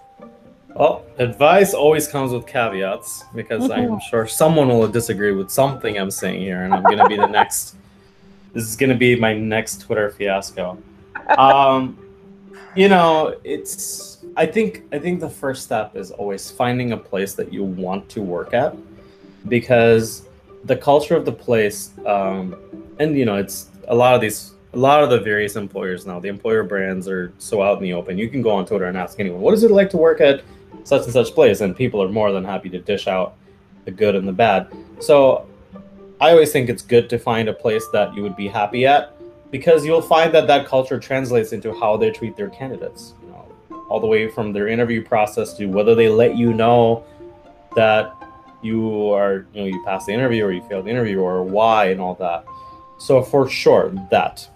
Well, 0.75 1.05
advice 1.17 1.73
always 1.73 2.05
comes 2.05 2.33
with 2.33 2.45
caveats 2.45 3.23
because 3.33 3.71
I'm 3.71 3.91
mm-hmm. 3.91 4.09
sure 4.09 4.27
someone 4.27 4.67
will 4.67 4.89
disagree 4.89 5.31
with 5.31 5.49
something 5.49 5.97
I'm 5.97 6.11
saying 6.11 6.41
here, 6.41 6.63
and 6.63 6.73
I'm 6.73 6.83
going 6.83 6.97
to 6.97 7.07
be 7.07 7.15
the 7.15 7.27
next. 7.41 7.75
This 8.55 8.67
is 8.67 8.75
going 8.75 8.89
to 8.89 8.95
be 8.95 9.15
my 9.15 9.33
next 9.33 9.81
Twitter 9.81 10.09
fiasco. 10.09 10.81
Um, 11.37 11.99
you 12.73 12.87
know, 12.87 13.35
it's. 13.43 14.25
I 14.37 14.45
think. 14.45 14.83
I 14.93 14.97
think 14.97 15.19
the 15.19 15.29
first 15.29 15.63
step 15.63 15.95
is 15.95 16.09
always 16.09 16.49
finding 16.49 16.93
a 16.93 16.97
place 16.97 17.33
that 17.35 17.53
you 17.53 17.63
want 17.63 18.09
to 18.09 18.21
work 18.21 18.53
at, 18.53 18.75
because 19.49 20.23
the 20.63 20.75
culture 20.75 21.15
of 21.15 21.25
the 21.25 21.31
place, 21.31 21.91
um, 22.05 22.55
and 22.97 23.17
you 23.17 23.25
know, 23.25 23.35
it's 23.35 23.69
a 23.89 23.95
lot 23.95 24.15
of 24.15 24.21
these 24.21 24.53
a 24.73 24.77
lot 24.77 25.03
of 25.03 25.09
the 25.09 25.19
various 25.19 25.55
employers 25.55 26.05
now, 26.05 26.19
the 26.19 26.27
employer 26.27 26.63
brands 26.63 27.07
are 27.07 27.33
so 27.37 27.61
out 27.61 27.77
in 27.77 27.83
the 27.83 27.93
open. 27.93 28.17
You 28.17 28.29
can 28.29 28.41
go 28.41 28.51
on 28.51 28.65
Twitter 28.65 28.85
and 28.85 28.97
ask 28.97 29.19
anyone, 29.19 29.39
what 29.39 29.53
is 29.53 29.63
it 29.63 29.71
like 29.71 29.89
to 29.91 29.97
work 29.97 30.19
at 30.19 30.43
such 30.83 31.03
and 31.03 31.13
such 31.13 31.33
place? 31.33 31.61
And 31.61 31.75
people 31.75 32.03
are 32.03 32.09
more 32.09 32.31
than 32.33 32.43
happy 32.43 32.69
to 32.69 32.79
dish 32.79 33.07
out 33.07 33.35
the 33.85 33.91
good 33.91 34.15
and 34.15 34.27
the 34.27 34.33
bad. 34.33 34.67
So 34.99 35.47
I 36.21 36.31
always 36.31 36.51
think 36.51 36.69
it's 36.69 36.81
good 36.81 37.09
to 37.09 37.19
find 37.19 37.49
a 37.49 37.53
place 37.53 37.85
that 37.91 38.13
you 38.15 38.21
would 38.23 38.35
be 38.35 38.47
happy 38.47 38.85
at 38.85 39.13
because 39.51 39.85
you'll 39.85 40.01
find 40.01 40.33
that 40.33 40.47
that 40.47 40.65
culture 40.65 40.99
translates 40.99 41.51
into 41.51 41.73
how 41.77 41.97
they 41.97 42.09
treat 42.11 42.35
their 42.37 42.49
candidates. 42.49 43.13
You 43.21 43.29
know, 43.31 43.85
all 43.89 43.99
the 43.99 44.07
way 44.07 44.29
from 44.29 44.53
their 44.53 44.67
interview 44.67 45.03
process 45.03 45.53
to 45.57 45.65
whether 45.67 45.93
they 45.93 46.09
let 46.09 46.35
you 46.37 46.53
know 46.53 47.03
that 47.75 48.13
you 48.61 49.09
are, 49.11 49.45
you 49.53 49.61
know, 49.61 49.67
you 49.67 49.83
passed 49.85 50.07
the 50.07 50.13
interview 50.13 50.45
or 50.45 50.51
you 50.51 50.67
failed 50.67 50.85
the 50.85 50.89
interview 50.89 51.19
or 51.19 51.43
why 51.43 51.89
and 51.89 51.99
all 51.99 52.15
that. 52.15 52.45
So 52.97 53.21
for 53.21 53.49
sure, 53.49 53.93
that. 54.09 54.47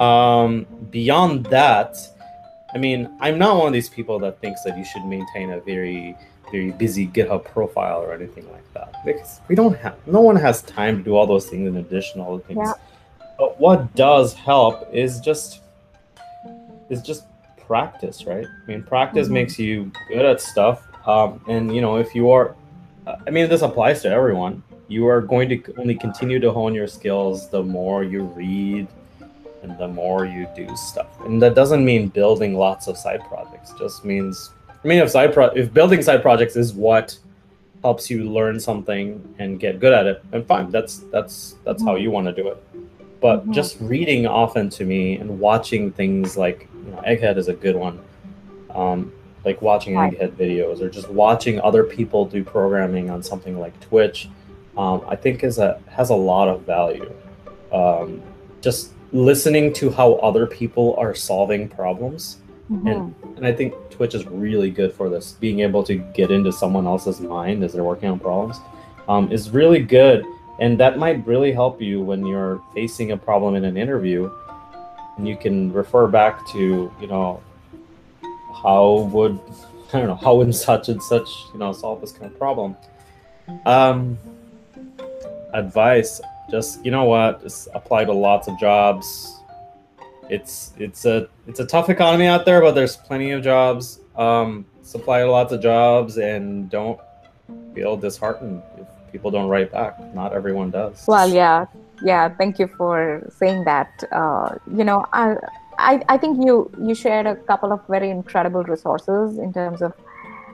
Um, 0.00 0.66
beyond 0.90 1.46
that, 1.46 1.96
I 2.74 2.78
mean, 2.78 3.14
I'm 3.20 3.38
not 3.38 3.56
one 3.58 3.66
of 3.66 3.72
these 3.74 3.90
people 3.90 4.18
that 4.20 4.40
thinks 4.40 4.62
that 4.64 4.78
you 4.78 4.84
should 4.84 5.04
maintain 5.04 5.50
a 5.50 5.60
very, 5.60 6.16
very 6.52 6.70
busy 6.70 7.06
GitHub 7.08 7.44
profile 7.46 8.00
or 8.00 8.12
anything 8.12 8.48
like 8.52 8.72
that. 8.74 8.94
Because 9.04 9.40
we 9.48 9.54
don't 9.56 9.76
have, 9.78 9.96
no 10.06 10.20
one 10.20 10.36
has 10.36 10.62
time 10.62 10.98
to 10.98 11.02
do 11.02 11.16
all 11.16 11.26
those 11.26 11.48
things 11.48 11.66
in 11.66 11.76
addition 11.78 12.24
to 12.24 12.38
things. 12.46 12.60
Yeah. 12.62 12.74
But 13.38 13.58
what 13.58 13.92
does 13.96 14.34
help 14.34 14.88
is 14.92 15.18
just, 15.18 15.62
is 16.90 17.02
just 17.02 17.24
practice, 17.66 18.26
right? 18.26 18.44
I 18.46 18.70
mean, 18.70 18.82
practice 18.82 19.28
Mhm. 19.28 19.32
makes 19.32 19.58
you 19.58 19.90
good 20.08 20.24
at 20.24 20.40
stuff. 20.40 20.86
Um, 21.08 21.40
and 21.48 21.74
you 21.74 21.80
know, 21.80 21.96
if 21.96 22.14
you 22.14 22.30
are, 22.30 22.54
I 23.26 23.30
mean, 23.30 23.48
this 23.48 23.62
applies 23.62 24.02
to 24.02 24.10
everyone. 24.10 24.62
You 24.88 25.08
are 25.08 25.20
going 25.22 25.48
to 25.48 25.74
only 25.78 25.94
continue 25.94 26.38
to 26.38 26.52
hone 26.52 26.74
your 26.74 26.86
skills 26.86 27.48
the 27.48 27.62
more 27.62 28.04
you 28.04 28.24
read 28.24 28.86
and 29.62 29.78
the 29.78 29.88
more 29.88 30.26
you 30.26 30.46
do 30.54 30.68
stuff. 30.76 31.06
And 31.24 31.40
that 31.40 31.54
doesn't 31.54 31.84
mean 31.84 32.08
building 32.08 32.54
lots 32.54 32.88
of 32.88 32.96
side 32.98 33.22
projects. 33.26 33.70
It 33.70 33.78
just 33.78 34.04
means 34.04 34.50
I 34.84 34.88
mean 34.88 34.98
if 34.98 35.10
side 35.10 35.32
pro- 35.32 35.46
if 35.50 35.72
building 35.72 36.02
side 36.02 36.22
projects 36.22 36.56
is 36.56 36.72
what 36.72 37.16
helps 37.82 38.08
you 38.10 38.30
learn 38.30 38.60
something 38.60 39.34
and 39.38 39.58
get 39.58 39.80
good 39.80 39.92
at 39.92 40.06
it, 40.06 40.22
then 40.30 40.44
fine. 40.44 40.70
That's 40.70 40.98
that's 41.12 41.56
that's 41.64 41.82
how 41.82 41.96
you 41.96 42.10
want 42.10 42.26
to 42.26 42.32
do 42.32 42.48
it. 42.48 42.62
But 43.20 43.46
Mhm. 43.46 43.54
just 43.54 43.76
reading 43.80 44.26
often 44.26 44.68
to 44.70 44.84
me 44.84 45.16
and 45.16 45.38
watching 45.38 45.92
things 45.92 46.36
like 46.36 46.68
you 46.86 46.92
know, 46.92 47.00
Egghead 47.06 47.36
is 47.38 47.48
a 47.48 47.54
good 47.54 47.76
one. 47.76 48.00
Um, 48.70 49.12
like 49.44 49.60
watching 49.62 49.94
Right. 49.96 50.12
Egghead 50.18 50.32
videos 50.32 50.80
or 50.80 50.88
just 50.88 51.10
watching 51.10 51.60
other 51.60 51.82
people 51.84 52.24
do 52.24 52.42
programming 52.44 53.10
on 53.10 53.22
something 53.22 53.58
like 53.58 53.78
Twitch, 53.80 54.28
um, 54.76 55.02
I 55.08 55.16
think 55.16 55.42
is 55.44 55.58
a 55.58 55.78
has 55.86 56.10
a 56.10 56.14
lot 56.14 56.48
of 56.48 56.62
value. 56.62 57.10
Um, 57.72 58.20
just 58.60 58.92
listening 59.12 59.72
to 59.74 59.90
how 59.90 60.14
other 60.14 60.46
people 60.46 60.94
are 60.98 61.14
solving 61.14 61.68
problems 61.68 62.38
and 62.86 63.14
and 63.36 63.46
I 63.46 63.52
think 63.52 63.74
Twitch 63.90 64.14
is 64.14 64.26
really 64.26 64.70
good 64.70 64.92
for 64.92 65.08
this, 65.08 65.32
being 65.32 65.60
able 65.60 65.82
to 65.84 65.96
get 66.14 66.30
into 66.30 66.52
someone 66.52 66.86
else's 66.86 67.20
mind 67.20 67.64
as 67.64 67.72
they're 67.72 67.84
working 67.84 68.08
on 68.08 68.18
problems. 68.20 68.60
um, 69.08 69.32
is 69.32 69.50
really 69.50 69.80
good, 69.80 70.24
and 70.60 70.78
that 70.78 70.96
might 70.98 71.26
really 71.26 71.52
help 71.52 71.80
you 71.80 72.00
when 72.00 72.24
you're 72.24 72.62
facing 72.74 73.12
a 73.12 73.16
problem 73.16 73.54
in 73.56 73.64
an 73.64 73.76
interview, 73.76 74.30
and 75.16 75.26
you 75.26 75.36
can 75.36 75.72
refer 75.72 76.06
back 76.06 76.46
to 76.52 76.92
you 77.00 77.06
know 77.06 77.42
how 78.62 79.08
would 79.12 79.38
I 79.92 79.98
don't 79.98 80.06
know 80.06 80.14
how 80.14 80.36
would 80.36 80.54
such 80.54 80.88
and 80.88 81.02
such 81.02 81.28
you 81.52 81.58
know 81.58 81.72
solve 81.72 82.00
this 82.00 82.12
kind 82.12 82.26
of 82.26 82.38
problem. 82.38 82.76
Um, 83.66 84.18
advice: 85.52 86.20
just 86.50 86.84
you 86.84 86.90
know 86.90 87.04
what, 87.04 87.42
just 87.42 87.68
apply 87.74 88.04
to 88.04 88.12
lots 88.12 88.48
of 88.48 88.58
jobs. 88.58 89.41
It's 90.32 90.72
it's 90.78 91.04
a 91.04 91.28
it's 91.46 91.60
a 91.60 91.66
tough 91.66 91.90
economy 91.90 92.26
out 92.26 92.46
there, 92.46 92.60
but 92.62 92.72
there's 92.72 92.96
plenty 92.96 93.32
of 93.32 93.42
jobs. 93.42 94.00
Um, 94.16 94.64
supply 94.80 95.22
lots 95.24 95.52
of 95.52 95.60
jobs, 95.60 96.16
and 96.16 96.70
don't 96.70 96.98
feel 97.74 97.98
disheartened 97.98 98.62
if 98.78 98.86
people 99.12 99.30
don't 99.30 99.48
write 99.48 99.70
back. 99.70 99.92
Not 100.14 100.32
everyone 100.32 100.70
does. 100.70 101.04
Well, 101.06 101.28
yeah, 101.28 101.66
yeah. 102.02 102.30
Thank 102.30 102.58
you 102.58 102.66
for 102.78 103.28
saying 103.36 103.64
that. 103.64 103.90
Uh, 104.10 104.56
you 104.74 104.84
know, 104.84 105.04
I, 105.12 105.36
I 105.78 106.02
I 106.08 106.16
think 106.16 106.42
you 106.46 106.70
you 106.80 106.94
shared 106.94 107.26
a 107.26 107.36
couple 107.36 107.70
of 107.70 107.86
very 107.86 108.08
incredible 108.08 108.64
resources 108.64 109.38
in 109.38 109.52
terms 109.52 109.82
of 109.82 109.92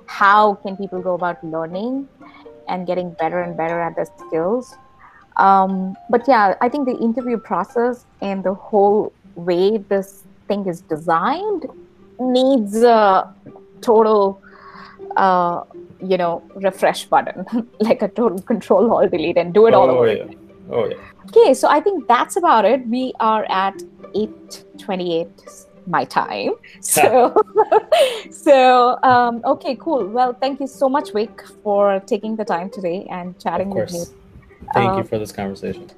how 0.07 0.55
can 0.55 0.77
people 0.77 1.01
go 1.01 1.15
about 1.15 1.39
learning 1.45 2.09
and 2.67 2.85
getting 2.85 3.13
better 3.13 3.41
and 3.43 3.57
better 3.57 3.81
at 3.81 3.95
their 3.95 4.11
skills. 4.27 4.75
Um, 5.37 5.97
but 6.11 6.27
yeah, 6.27 6.57
I 6.61 6.69
think 6.69 6.87
the 6.87 6.99
interview 6.99 7.39
process 7.39 8.05
and 8.21 8.43
the 8.43 8.55
whole 8.55 9.13
way 9.39 9.79
this 9.79 10.25
thing 10.49 10.67
is 10.67 10.81
designed 10.83 11.67
needs 12.21 12.77
a 12.83 13.33
total, 13.81 14.41
uh, 15.17 15.63
you 16.01 16.17
know, 16.17 16.43
refresh 16.57 17.07
button, 17.07 17.47
like 17.81 18.03
a 18.03 18.09
total 18.09 18.41
control 18.43 18.93
all 18.93 19.09
delete 19.09 19.37
and 19.37 19.55
do 19.55 19.67
it 19.67 19.75
all 19.75 19.91
oh 19.91 19.99
over. 19.99 20.13
yeah, 20.13 20.25
oh 20.71 20.89
yeah. 20.89 20.97
Okay, 21.29 21.55
so 21.55 21.69
I 21.69 21.81
think 21.81 22.09
that's 22.09 22.37
about 22.37 22.65
it. 22.65 22.87
We 22.89 23.13
are 23.21 23.45
at 23.51 23.83
8:28 24.15 25.67
my 25.87 26.05
time. 26.05 26.53
So 26.81 27.35
so 28.31 28.99
um, 29.03 29.41
okay, 29.45 29.77
cool. 29.77 30.07
Well, 30.09 30.35
thank 30.35 30.61
you 30.61 30.67
so 30.67 30.89
much, 30.89 31.13
Vic, 31.13 31.43
for 31.63 32.01
taking 32.07 32.37
the 32.37 32.45
time 32.45 32.71
today 32.71 33.07
and 33.11 33.39
chatting 33.39 33.71
Of 33.71 33.77
with 33.77 33.93
me. 33.93 34.05
Thank 34.75 34.93
Uh, 34.93 34.97
you 34.99 35.05
for 35.05 35.19
this 35.19 35.33
conversation. 35.33 35.91